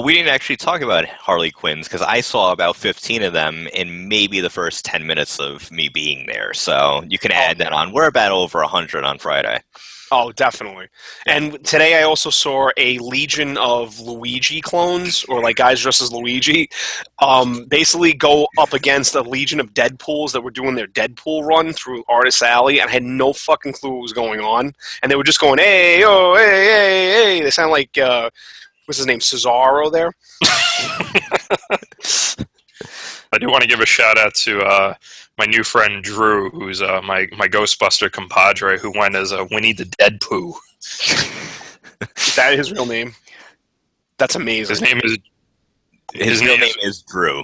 We 0.03 0.13
didn't 0.13 0.33
actually 0.33 0.57
talk 0.57 0.81
about 0.81 1.05
Harley 1.05 1.51
Quinns 1.51 1.87
because 1.87 2.01
I 2.01 2.19
saw 2.19 2.51
about 2.51 2.75
15 2.75 3.23
of 3.23 3.31
them 3.31 3.67
in 3.67 4.09
maybe 4.09 4.41
the 4.41 4.49
first 4.49 4.83
10 4.83 5.07
minutes 5.07 5.39
of 5.39 5.71
me 5.71 5.87
being 5.87 6.25
there. 6.25 6.53
So 6.53 7.03
you 7.07 7.17
can 7.17 7.31
add 7.31 7.59
that 7.59 7.71
on. 7.71 7.93
We're 7.93 8.07
about 8.07 8.33
over 8.33 8.59
100 8.59 9.05
on 9.05 9.19
Friday. 9.19 9.61
Oh, 10.11 10.31
definitely. 10.33 10.87
And 11.25 11.63
today 11.65 11.99
I 11.99 12.03
also 12.03 12.29
saw 12.29 12.69
a 12.77 12.99
legion 12.99 13.57
of 13.57 13.99
Luigi 13.99 14.61
clones, 14.61 15.23
or 15.29 15.41
like 15.41 15.55
guys 15.55 15.81
dressed 15.81 16.01
as 16.01 16.13
Luigi, 16.13 16.69
um, 17.19 17.65
basically 17.65 18.13
go 18.13 18.47
up 18.57 18.73
against 18.73 19.15
a 19.15 19.21
legion 19.21 19.59
of 19.59 19.73
Deadpools 19.73 20.33
that 20.33 20.41
were 20.41 20.51
doing 20.51 20.75
their 20.75 20.87
Deadpool 20.87 21.45
run 21.45 21.73
through 21.73 22.03
Artist 22.07 22.43
Alley, 22.43 22.79
and 22.79 22.89
I 22.89 22.93
had 22.93 23.03
no 23.03 23.33
fucking 23.33 23.73
clue 23.73 23.91
what 23.91 24.01
was 24.01 24.13
going 24.13 24.41
on. 24.41 24.73
And 25.01 25.11
they 25.11 25.15
were 25.15 25.23
just 25.23 25.39
going, 25.39 25.57
hey, 25.57 26.03
oh, 26.05 26.35
hey, 26.35 26.65
hey, 26.65 27.11
hey. 27.37 27.41
They 27.41 27.49
sound 27.49 27.71
like, 27.71 27.97
uh, 27.97 28.29
what's 28.85 28.97
his 28.97 29.05
name, 29.07 29.19
Cesaro 29.19 29.91
there? 29.91 30.11
I 33.31 33.37
do 33.39 33.47
want 33.49 33.63
to 33.63 33.67
give 33.67 33.79
a 33.81 33.85
shout 33.85 34.17
out 34.17 34.33
to 34.35 34.61
uh, 34.61 34.93
my 35.37 35.45
new 35.45 35.63
friend 35.63 36.03
Drew, 36.03 36.49
who's 36.51 36.81
uh, 36.81 37.01
my 37.03 37.27
my 37.37 37.47
Ghostbuster 37.47 38.11
compadre, 38.11 38.77
who 38.77 38.91
went 38.97 39.15
as 39.15 39.33
uh, 39.33 39.45
Winnie 39.51 39.73
the 39.73 39.85
Deadpoo. 39.85 40.53
Is 42.17 42.35
that 42.35 42.57
his 42.57 42.71
real 42.71 42.85
name? 42.85 43.15
That's 44.17 44.35
amazing. 44.35 44.73
His 44.73 44.81
name 44.81 44.99
is 45.03 45.17
His, 46.13 46.25
His 46.27 46.41
real 46.41 46.51
name 46.51 46.59
name 46.61 46.73
is- 46.83 46.97
is 46.97 47.01
Drew. 47.03 47.41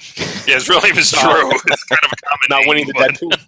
yeah, 0.48 0.56
his 0.56 0.70
real 0.70 0.82
name 0.82 0.98
is. 0.98 1.12
Drew. 1.20 1.52
It's 1.52 1.84
kind 1.86 2.00
of 2.04 2.12
a 2.12 2.16
common 2.28 2.48
Not 2.50 2.60
name, 2.60 2.68
Winnie 2.70 2.84
the 2.84 2.94
but- 2.94 3.12
Deadpool. 3.12 3.46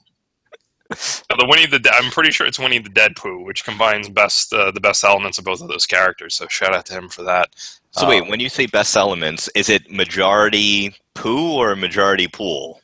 No, 1.30 1.38
the 1.38 1.46
Winnie 1.48 1.66
the 1.66 1.80
De- 1.80 1.94
I'm 1.94 2.12
pretty 2.12 2.32
sure 2.32 2.46
it's 2.48 2.60
Winnie 2.60 2.80
the 2.80 2.90
Deadpoo, 2.90 3.44
which 3.46 3.64
combines 3.66 4.10
best 4.10 4.54
uh, 4.54 4.72
the 4.72 4.80
best 4.82 5.04
elements 5.04 5.38
of 5.38 5.46
both 5.46 5.62
of 5.62 5.68
those 5.68 5.86
characters. 5.86 6.36
So 6.36 6.48
shout 6.48 6.74
out 6.74 6.86
to 6.88 6.94
him 6.94 7.10
for 7.10 7.24
that. 7.24 7.50
So 7.92 8.06
Uh, 8.06 8.10
wait, 8.10 8.28
when 8.30 8.40
you 8.40 8.50
say 8.50 8.66
best 8.66 8.96
elements, 8.96 9.50
is 9.56 9.70
it 9.70 9.90
majority 9.92 10.96
poo 11.14 11.54
or 11.54 11.76
majority 11.76 12.28
pool? 12.28 12.82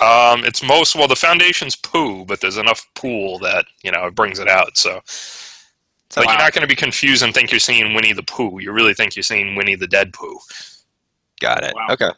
Um, 0.00 0.44
it's 0.44 0.62
most 0.62 0.94
well 0.94 1.08
the 1.08 1.16
foundation's 1.16 1.74
poo, 1.76 2.24
but 2.24 2.40
there's 2.40 2.56
enough 2.56 2.86
pool 2.94 3.38
that 3.40 3.64
you 3.82 3.90
know 3.90 4.06
it 4.06 4.14
brings 4.14 4.38
it 4.38 4.48
out. 4.48 4.76
So, 4.78 5.00
so 5.06 6.20
like, 6.20 6.26
Wow. 6.28 6.32
you're 6.34 6.42
not 6.42 6.52
going 6.52 6.62
to 6.62 6.68
be 6.68 6.76
confused 6.76 7.22
and 7.22 7.34
think 7.34 7.50
you're 7.50 7.58
seeing 7.60 7.92
Winnie 7.94 8.12
the 8.12 8.22
Pooh. 8.22 8.60
You 8.60 8.70
really 8.72 8.94
think 8.94 9.16
you're 9.16 9.22
seeing 9.22 9.56
Winnie 9.56 9.74
the 9.74 9.86
Dead 9.88 10.12
Pooh. 10.12 10.38
Got 11.40 11.64
it. 11.64 11.74
Wow. 11.74 11.86
Okay. 11.90 12.10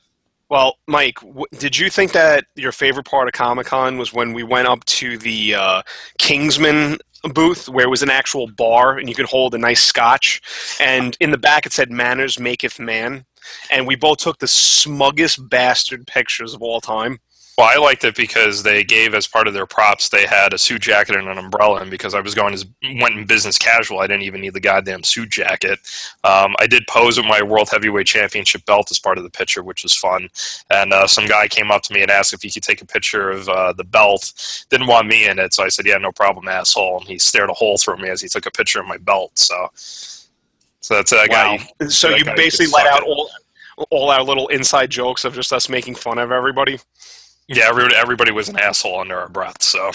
Well, 0.50 0.76
Mike, 0.86 1.20
w- 1.20 1.46
did 1.58 1.78
you 1.78 1.88
think 1.90 2.12
that 2.12 2.44
your 2.54 2.72
favorite 2.72 3.06
part 3.06 3.28
of 3.28 3.32
Comic 3.32 3.66
Con 3.66 3.98
was 3.98 4.12
when 4.12 4.32
we 4.32 4.42
went 4.42 4.68
up 4.68 4.84
to 4.86 5.18
the 5.18 5.54
uh, 5.54 5.82
Kingsman 6.18 6.98
booth 7.32 7.68
where 7.68 7.86
it 7.86 7.90
was 7.90 8.02
an 8.02 8.10
actual 8.10 8.46
bar 8.48 8.98
and 8.98 9.08
you 9.08 9.14
could 9.14 9.26
hold 9.26 9.54
a 9.54 9.58
nice 9.58 9.82
scotch? 9.82 10.42
And 10.80 11.16
in 11.20 11.30
the 11.30 11.38
back 11.38 11.66
it 11.66 11.72
said, 11.72 11.90
Manners 11.90 12.38
maketh 12.38 12.78
man. 12.78 13.24
And 13.70 13.86
we 13.86 13.96
both 13.96 14.18
took 14.18 14.38
the 14.38 14.48
smuggest 14.48 15.48
bastard 15.48 16.06
pictures 16.06 16.54
of 16.54 16.62
all 16.62 16.80
time. 16.80 17.20
Well, 17.56 17.70
I 17.72 17.78
liked 17.78 18.02
it 18.02 18.16
because 18.16 18.64
they 18.64 18.82
gave 18.82 19.14
as 19.14 19.28
part 19.28 19.46
of 19.46 19.54
their 19.54 19.66
props 19.66 20.08
they 20.08 20.26
had 20.26 20.52
a 20.52 20.58
suit 20.58 20.82
jacket 20.82 21.14
and 21.14 21.28
an 21.28 21.38
umbrella. 21.38 21.80
And 21.82 21.90
because 21.90 22.12
I 22.14 22.20
was 22.20 22.34
going 22.34 22.52
as 22.52 22.66
went 23.00 23.16
in 23.16 23.26
business 23.26 23.58
casual, 23.58 24.00
I 24.00 24.08
didn't 24.08 24.22
even 24.24 24.40
need 24.40 24.54
the 24.54 24.60
goddamn 24.60 25.04
suit 25.04 25.30
jacket. 25.30 25.78
Um, 26.24 26.56
I 26.58 26.66
did 26.66 26.84
pose 26.88 27.16
with 27.16 27.26
my 27.26 27.42
World 27.42 27.68
Heavyweight 27.70 28.08
Championship 28.08 28.66
belt 28.66 28.90
as 28.90 28.98
part 28.98 29.18
of 29.18 29.24
the 29.24 29.30
picture, 29.30 29.62
which 29.62 29.84
was 29.84 29.94
fun. 29.94 30.30
And 30.70 30.92
uh, 30.92 31.06
some 31.06 31.26
guy 31.26 31.46
came 31.46 31.70
up 31.70 31.82
to 31.84 31.94
me 31.94 32.02
and 32.02 32.10
asked 32.10 32.32
if 32.32 32.42
he 32.42 32.50
could 32.50 32.64
take 32.64 32.82
a 32.82 32.86
picture 32.86 33.30
of 33.30 33.48
uh, 33.48 33.72
the 33.72 33.84
belt. 33.84 34.32
Didn't 34.70 34.88
want 34.88 35.06
me 35.06 35.28
in 35.28 35.38
it, 35.38 35.54
so 35.54 35.62
I 35.64 35.68
said, 35.68 35.86
"Yeah, 35.86 35.98
no 35.98 36.10
problem, 36.10 36.48
asshole." 36.48 36.98
And 36.98 37.06
he 37.08 37.18
stared 37.20 37.50
a 37.50 37.54
hole 37.54 37.78
through 37.78 37.98
me 37.98 38.08
as 38.08 38.20
he 38.20 38.28
took 38.28 38.46
a 38.46 38.50
picture 38.50 38.80
of 38.80 38.86
my 38.88 38.96
belt. 38.98 39.38
So, 39.38 39.68
so 39.74 40.94
that's 40.94 41.12
that 41.12 41.28
Wow. 41.30 41.58
guy. 41.78 41.88
So 41.88 42.10
that 42.10 42.18
you 42.18 42.24
guy 42.24 42.34
basically 42.34 42.66
let 42.66 42.86
out 42.88 43.04
all, 43.04 43.30
all 43.90 44.10
our 44.10 44.24
little 44.24 44.48
inside 44.48 44.90
jokes 44.90 45.24
of 45.24 45.34
just 45.34 45.52
us 45.52 45.68
making 45.68 45.94
fun 45.94 46.18
of 46.18 46.32
everybody. 46.32 46.80
Yeah, 47.48 47.64
everybody, 47.68 47.94
everybody 47.94 48.30
was 48.32 48.48
an 48.48 48.58
asshole 48.58 49.00
under 49.00 49.18
our 49.18 49.28
breath. 49.28 49.62
So. 49.62 49.90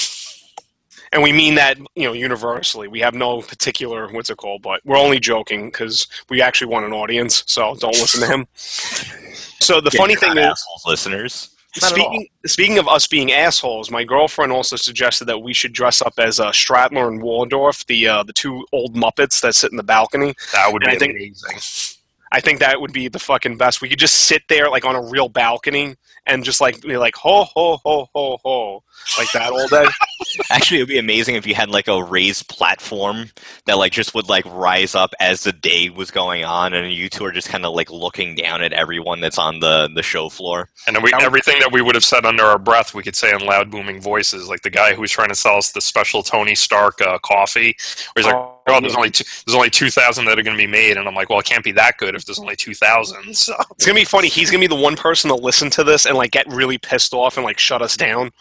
And 1.11 1.23
we 1.23 1.31
mean 1.31 1.55
that, 1.55 1.77
you 1.95 2.03
know, 2.03 2.13
universally. 2.13 2.87
We 2.87 2.99
have 2.99 3.15
no 3.15 3.41
particular, 3.41 4.07
what's 4.11 4.29
it 4.29 4.37
called, 4.37 4.61
but 4.61 4.79
we're 4.85 4.95
only 4.97 5.19
joking 5.19 5.71
because 5.71 6.07
we 6.29 6.39
actually 6.39 6.71
want 6.71 6.85
an 6.85 6.93
audience, 6.93 7.43
so 7.47 7.73
don't 7.79 7.95
listen 7.95 8.21
to 8.21 8.27
him. 8.27 8.45
So 8.53 9.81
the 9.81 9.89
Yeah, 9.91 9.97
funny 9.99 10.13
you're 10.13 10.19
thing 10.19 10.35
not 10.35 10.37
is, 10.37 10.45
assholes, 10.51 10.83
listeners. 10.85 11.49
Not 11.81 11.89
speaking, 11.91 12.27
speaking 12.45 12.77
of 12.77 12.87
us 12.87 13.07
being 13.07 13.31
assholes, 13.31 13.89
my 13.89 14.03
girlfriend 14.03 14.51
also 14.51 14.75
suggested 14.75 15.25
that 15.25 15.39
we 15.39 15.51
should 15.51 15.73
dress 15.73 16.01
up 16.03 16.13
as 16.19 16.39
uh, 16.39 16.51
Statler 16.51 17.07
and 17.07 17.21
Waldorf, 17.23 17.85
the 17.87 18.07
uh, 18.07 18.21
the 18.23 18.33
two 18.33 18.65
old 18.71 18.95
Muppets 18.95 19.41
that 19.41 19.55
sit 19.55 19.71
in 19.71 19.77
the 19.77 19.83
balcony. 19.83 20.35
That 20.53 20.71
would 20.71 20.83
And 20.83 20.91
be 20.91 20.95
I 20.95 20.99
think- 20.99 21.15
amazing. 21.15 21.98
I 22.31 22.39
think 22.39 22.59
that 22.59 22.79
would 22.79 22.93
be 22.93 23.07
the 23.07 23.19
fucking 23.19 23.57
best. 23.57 23.81
We 23.81 23.89
could 23.89 23.99
just 23.99 24.13
sit 24.15 24.43
there 24.49 24.69
like 24.69 24.85
on 24.85 24.95
a 24.95 25.01
real 25.01 25.29
balcony 25.29 25.95
and 26.27 26.43
just 26.43 26.61
like 26.61 26.81
be 26.81 26.97
like 26.97 27.15
ho 27.15 27.43
ho 27.45 27.77
ho 27.83 28.07
ho 28.13 28.37
ho 28.43 28.83
like 29.17 29.31
that 29.31 29.51
all 29.51 29.67
day. 29.67 29.85
Actually, 30.51 30.77
it 30.79 30.81
would 30.83 30.89
be 30.89 30.99
amazing 30.99 31.35
if 31.35 31.47
you 31.47 31.55
had 31.55 31.69
like 31.69 31.87
a 31.87 32.03
raised 32.03 32.47
platform 32.49 33.31
that 33.65 33.77
like 33.77 33.91
just 33.93 34.13
would 34.13 34.29
like 34.29 34.45
rise 34.45 34.93
up 34.93 35.13
as 35.19 35.43
the 35.43 35.51
day 35.51 35.89
was 35.89 36.11
going 36.11 36.43
on, 36.43 36.73
and 36.73 36.91
you 36.93 37.09
two 37.09 37.25
are 37.25 37.31
just 37.31 37.49
kind 37.49 37.65
of 37.65 37.73
like 37.73 37.89
looking 37.89 38.35
down 38.35 38.61
at 38.61 38.73
everyone 38.73 39.21
that's 39.21 39.37
on 39.39 39.59
the 39.59 39.89
the 39.95 40.03
show 40.03 40.29
floor. 40.29 40.69
And 40.85 41.01
we, 41.01 41.09
That 41.11 41.17
would- 41.17 41.25
everything 41.25 41.59
that 41.61 41.71
we 41.71 41.81
would 41.81 41.95
have 41.95 42.03
said 42.05 42.25
under 42.25 42.43
our 42.43 42.59
breath, 42.59 42.93
we 42.93 43.01
could 43.03 43.15
say 43.15 43.31
in 43.33 43.39
loud, 43.45 43.71
booming 43.71 44.01
voices. 44.01 44.47
Like 44.47 44.61
the 44.61 44.69
guy 44.69 44.93
who 44.93 45.01
was 45.01 45.11
trying 45.11 45.29
to 45.29 45.35
sell 45.35 45.57
us 45.57 45.71
the 45.71 45.81
special 45.81 46.21
Tony 46.21 46.53
Stark 46.55 47.01
uh, 47.01 47.17
coffee, 47.19 47.75
where 48.13 48.23
he's 48.23 48.25
like, 48.25 48.35
Oh, 48.35 48.58
"Oh, 48.71 48.81
there's 48.81 48.95
only 48.95 49.11
two, 49.11 49.23
there's 49.45 49.55
only 49.55 49.69
two 49.69 49.89
thousand 49.89 50.25
that 50.25 50.39
are 50.39 50.43
going 50.43 50.57
to 50.57 50.61
be 50.61 50.67
made," 50.67 50.97
and 50.97 51.07
I'm 51.07 51.15
like, 51.15 51.29
"Well, 51.29 51.39
it 51.39 51.45
can't 51.45 51.63
be 51.63 51.71
that 51.73 51.97
good 51.97 52.15
if 52.15 52.25
there's 52.25 52.39
only 52.39 52.55
two 52.55 52.73
thousand. 52.73 53.35
So 53.35 53.55
It's 53.71 53.85
gonna 53.85 53.99
be 53.99 54.05
funny. 54.05 54.27
He's 54.27 54.51
gonna 54.51 54.61
be 54.61 54.67
the 54.67 54.75
one 54.75 54.95
person 54.95 55.29
to 55.29 55.35
listen 55.35 55.69
to 55.71 55.83
this 55.83 56.05
and 56.05 56.17
like 56.17 56.31
get 56.31 56.47
really 56.47 56.77
pissed 56.77 57.13
off 57.13 57.37
and 57.37 57.45
like 57.45 57.57
shut 57.59 57.81
us 57.81 57.95
down. 57.95 58.31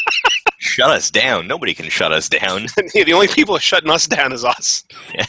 shut 0.58 0.90
us 0.90 1.10
down. 1.10 1.46
Nobody 1.46 1.74
can 1.74 1.88
shut 1.88 2.12
us 2.12 2.28
down. 2.28 2.66
the 2.94 3.12
only 3.12 3.28
people 3.28 3.56
are 3.56 3.60
shutting 3.60 3.90
us 3.90 4.06
down 4.06 4.32
is 4.32 4.44
us. 4.44 4.84
Yeah. 5.14 5.26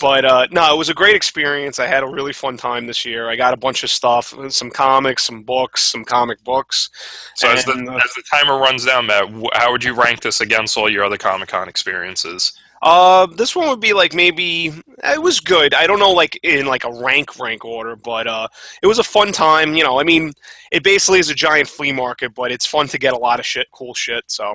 But 0.00 0.24
uh, 0.24 0.46
no, 0.50 0.74
it 0.74 0.78
was 0.78 0.88
a 0.88 0.94
great 0.94 1.16
experience. 1.16 1.78
I 1.78 1.86
had 1.86 2.02
a 2.02 2.06
really 2.06 2.32
fun 2.32 2.56
time 2.56 2.86
this 2.86 3.04
year. 3.04 3.28
I 3.28 3.36
got 3.36 3.54
a 3.54 3.56
bunch 3.56 3.82
of 3.84 3.90
stuff, 3.90 4.34
some 4.48 4.70
comics, 4.70 5.24
some 5.24 5.42
books, 5.42 5.82
some 5.82 6.04
comic 6.04 6.42
books. 6.44 6.88
So 7.36 7.48
as 7.48 7.64
the 7.64 7.72
uh, 7.72 7.96
as 7.96 8.12
the 8.14 8.22
timer 8.30 8.58
runs 8.58 8.84
down, 8.84 9.06
Matt, 9.06 9.28
how 9.54 9.72
would 9.72 9.84
you 9.84 9.94
rank 9.94 10.20
this 10.20 10.40
against 10.40 10.76
all 10.76 10.90
your 10.90 11.04
other 11.04 11.18
Comic 11.18 11.48
Con 11.48 11.68
experiences? 11.68 12.52
Uh, 12.82 13.26
this 13.26 13.54
one 13.54 13.68
would 13.68 13.78
be 13.78 13.92
like 13.92 14.12
maybe 14.12 14.72
it 15.04 15.22
was 15.22 15.38
good. 15.38 15.72
I 15.72 15.86
don't 15.86 16.00
know, 16.00 16.10
like 16.10 16.38
in 16.42 16.66
like 16.66 16.82
a 16.84 16.92
rank 16.92 17.38
rank 17.38 17.64
order, 17.64 17.94
but 17.94 18.26
uh, 18.26 18.48
it 18.82 18.88
was 18.88 18.98
a 18.98 19.04
fun 19.04 19.30
time. 19.30 19.74
You 19.74 19.84
know, 19.84 20.00
I 20.00 20.02
mean, 20.02 20.32
it 20.72 20.82
basically 20.82 21.20
is 21.20 21.30
a 21.30 21.34
giant 21.34 21.68
flea 21.68 21.92
market, 21.92 22.34
but 22.34 22.50
it's 22.50 22.66
fun 22.66 22.88
to 22.88 22.98
get 22.98 23.12
a 23.12 23.18
lot 23.18 23.38
of 23.38 23.46
shit, 23.46 23.68
cool 23.72 23.94
shit. 23.94 24.24
So 24.26 24.54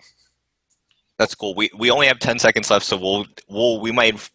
That's 1.17 1.35
cool. 1.35 1.55
We 1.55 1.69
we 1.77 1.89
only 1.89 2.07
have 2.07 2.19
ten 2.19 2.37
seconds 2.37 2.69
left, 2.69 2.85
so 2.85 2.97
we'll 2.97 3.25
we'll 3.47 3.79
we 3.79 3.91
might 3.91 4.29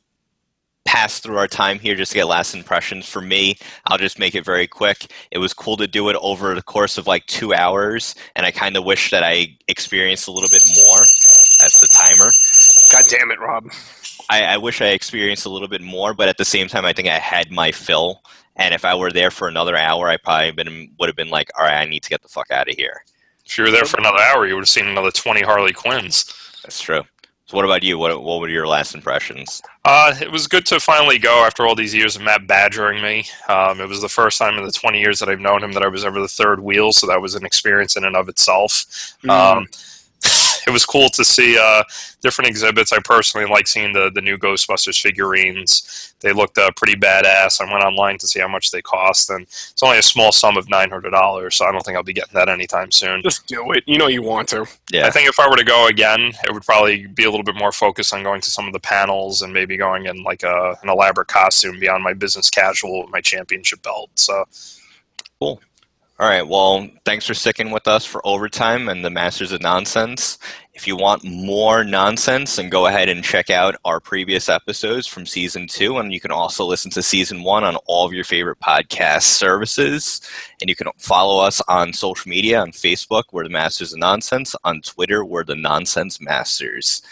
pass 0.85 1.21
through 1.21 1.39
our 1.39 1.49
time 1.49 1.79
here 1.79 1.95
just 1.95 2.13
to 2.13 2.19
get 2.19 2.27
last 2.27 2.55
impressions. 2.55 3.09
For 3.09 3.21
me, 3.21 3.57
I'll 3.87 3.99
just 3.99 4.19
make 4.19 4.35
it 4.35 4.45
very 4.45 4.67
quick. 4.67 5.13
It 5.31 5.39
was 5.39 5.55
cool 5.55 5.77
to 5.77 5.87
do 5.87 6.09
it 6.09 6.17
over 6.21 6.55
the 6.55 6.63
course 6.63 6.99
of 6.99 7.07
like 7.07 7.27
two 7.27 7.55
hours, 7.55 8.15
and 8.37 8.45
I 8.45 8.51
kind 8.51 8.77
of 8.77 8.85
wish 8.85 9.11
that 9.11 9.23
I 9.23 9.57
experienced 9.69 10.29
a 10.29 10.33
little 10.33 10.51
bit 10.51 10.63
more. 10.85 10.99
That's 11.61 11.81
the 11.81 11.89
timer. 12.03 12.31
God 12.93 13.05
damn 13.09 13.31
it, 13.31 13.41
Rob. 13.41 13.71
I, 14.31 14.55
I 14.55 14.57
wish 14.57 14.81
I 14.81 14.87
experienced 14.87 15.47
a 15.47 15.51
little 15.51 15.69
bit 15.69 15.83
more, 15.83 16.15
but 16.15 16.29
at 16.29 16.39
the 16.39 16.45
same 16.45 16.69
time, 16.69 16.85
I 16.85 16.93
think 16.93 17.09
I 17.09 17.19
had 17.19 17.51
my 17.51 17.73
fill. 17.73 18.23
And 18.57 18.75
if 18.75 18.85
I 18.85 18.95
were 18.95 19.11
there 19.11 19.31
for 19.31 19.49
another 19.49 19.77
hour, 19.77 20.09
I 20.09 20.17
probably 20.19 20.53
been 20.53 20.91
would 20.99 21.09
have 21.09 21.17
been 21.17 21.31
like, 21.31 21.51
all 21.59 21.65
right, 21.65 21.81
I 21.81 21.85
need 21.87 22.03
to 22.03 22.11
get 22.11 22.23
the 22.23 22.29
fuck 22.29 22.51
out 22.51 22.69
of 22.69 22.77
here. 22.77 23.05
If 23.45 23.59
you 23.59 23.65
were 23.65 23.71
there 23.71 23.85
for 23.85 23.99
another 23.99 24.21
hour, 24.21 24.47
you 24.47 24.55
would 24.55 24.63
have 24.63 24.69
seen 24.69 24.87
another 24.87 25.11
20 25.11 25.43
Harley 25.43 25.73
Quinns. 25.73 26.25
That's 26.63 26.81
true. 26.81 27.03
So, 27.53 27.57
what 27.59 27.67
about 27.67 27.83
you? 27.83 27.99
What 27.99 28.23
what 28.23 28.41
were 28.41 28.49
your 28.49 28.67
last 28.67 28.95
impressions? 28.95 29.61
Uh, 29.85 30.15
it 30.23 30.33
was 30.33 30.47
good 30.47 30.65
to 30.65 30.81
finally 30.81 31.19
go 31.19 31.45
after 31.45 31.67
all 31.67 31.75
these 31.75 31.95
years 31.95 32.17
of 32.17 32.23
Matt 32.23 32.47
badgering 32.47 33.03
me. 33.03 33.27
Um, 33.47 33.79
it 33.79 33.87
was 33.91 34.01
the 34.01 34.09
first 34.09 34.39
time 34.39 34.57
in 34.57 34.65
the 34.65 34.73
20 34.73 34.99
years 34.99 35.19
that 35.19 35.29
I've 35.29 35.39
known 35.39 35.63
him 35.63 35.73
that 35.73 35.83
I 35.83 35.89
was 35.89 36.03
ever 36.03 36.19
the 36.19 36.29
third 36.29 36.61
wheel, 36.61 36.95
so 36.95 37.07
that 37.09 37.21
was 37.21 37.35
an 37.35 37.45
experience 37.45 37.95
in 37.95 38.05
and 38.05 38.17
of 38.17 38.31
itself. 38.31 38.87
Um, 39.29 39.69
it 40.67 40.71
was 40.71 40.85
cool 40.85 41.09
to 41.11 41.25
see 41.25 41.59
uh, 41.59 41.83
different 42.21 42.49
exhibits. 42.49 42.93
I 42.93 42.99
personally 43.05 43.47
like 43.49 43.67
seeing 43.67 43.93
the, 43.93 44.11
the 44.11 44.21
new 44.21 44.39
Ghostbusters 44.39 45.01
figurines. 45.01 46.15
They 46.21 46.33
looked 46.33 46.59
uh, 46.59 46.71
pretty 46.77 46.95
badass. 46.95 47.61
I 47.61 47.71
went 47.71 47.85
online 47.85 48.19
to 48.19 48.29
see 48.29 48.41
how 48.41 48.49
much 48.49 48.71
they 48.71 48.81
cost, 48.81 49.31
and 49.31 49.43
it's 49.43 49.83
only 49.83 49.99
a 49.99 50.03
small 50.03 50.31
sum 50.31 50.57
of 50.57 50.67
$900, 50.67 51.53
so 51.53 51.67
I 51.67 51.73
don't 51.73 51.85
think 51.85 51.97
I'll 51.97 52.03
be 52.03 52.13
getting 52.13 52.35
that 52.35 52.49
anytime 52.49 52.93
soon. 52.93 53.23
Just 53.23 53.47
do 53.47 53.73
it. 53.73 53.85
You 53.87 53.99
know 53.99 54.07
you 54.07 54.23
want 54.23 54.49
to. 54.51 54.67
Yeah, 54.93 55.07
I 55.07 55.11
think 55.11 55.29
if 55.29 55.41
I 55.41 55.49
were 55.49 55.57
to 55.57 55.65
go 55.65 55.89
again, 55.89 56.33
it 56.45 56.53
would 56.53 56.65
probably 56.65 57.07
be 57.07 57.25
a 57.25 57.31
little 57.31 57.45
bit 57.45 57.57
more 57.57 57.73
focused 57.73 58.15
on 58.15 58.23
going 58.23 58.41
to 58.43 58.51
some 58.51 58.67
of 58.67 58.73
the 58.73 58.81
panels 58.81 59.43
and 59.43 59.53
maybe 59.53 59.77
going 59.77 60.07
in 60.07 60.23
like 60.23 60.43
a, 60.43 60.77
an 60.83 60.89
elaborate 60.89 61.29
costume 61.29 61.81
beyond 61.81 62.05
my 62.05 62.15
business 62.15 62.51
casual 62.51 63.03
with 63.03 63.11
my 63.11 63.21
championship 63.21 63.83
belt. 63.83 64.11
So 64.15 64.45
All 66.21 66.29
right. 66.29 66.47
Well, 66.47 66.89
thanks 67.05 67.27
for 67.27 67.35
sticking 67.35 67.71
with 67.71 67.89
us 67.89 68.05
for 68.05 68.25
overtime 68.25 68.89
and 68.89 69.05
the 69.05 69.11
Masters 69.11 69.51
of 69.51 69.61
Nonsense. 69.61 70.39
If 70.75 70.87
you 70.87 70.95
want 70.95 71.25
more 71.25 71.85
nonsense, 71.85 72.57
then 72.57 72.69
go 72.69 72.87
ahead 72.87 73.09
and 73.09 73.25
check 73.25 73.51
out 73.51 73.75
our 73.85 73.99
previous 73.99 74.49
episodes 74.49 75.07
from 75.07 75.27
season 75.27 75.67
two. 75.67 75.99
And 75.99 76.13
you 76.13 76.21
can 76.21 76.31
also 76.31 76.65
listen 76.65 76.91
to 76.93 77.03
season 77.03 77.43
one 77.43 77.65
on 77.65 77.77
all 77.87 78.07
of 78.07 78.13
your 78.13 78.25
favorite 78.25 78.61
podcast 78.61 79.23
services. 79.23 80.21
And 80.61 80.71
you 80.71 80.77
can 80.77 80.89
follow 80.99 81.43
us 81.43 81.61
on 81.67 81.93
social 81.93 82.29
media 82.29 82.61
on 82.61 82.71
Facebook, 82.71 83.25
we're 83.33 83.45
the 83.45 83.51
Masters 83.51 83.93
of 83.93 83.99
Nonsense. 83.99 84.55
On 84.65 84.81
Twitter, 84.81 85.25
we're 85.25 85.45
the 85.45 85.57
Nonsense 85.57 86.21
Masters. 86.21 87.03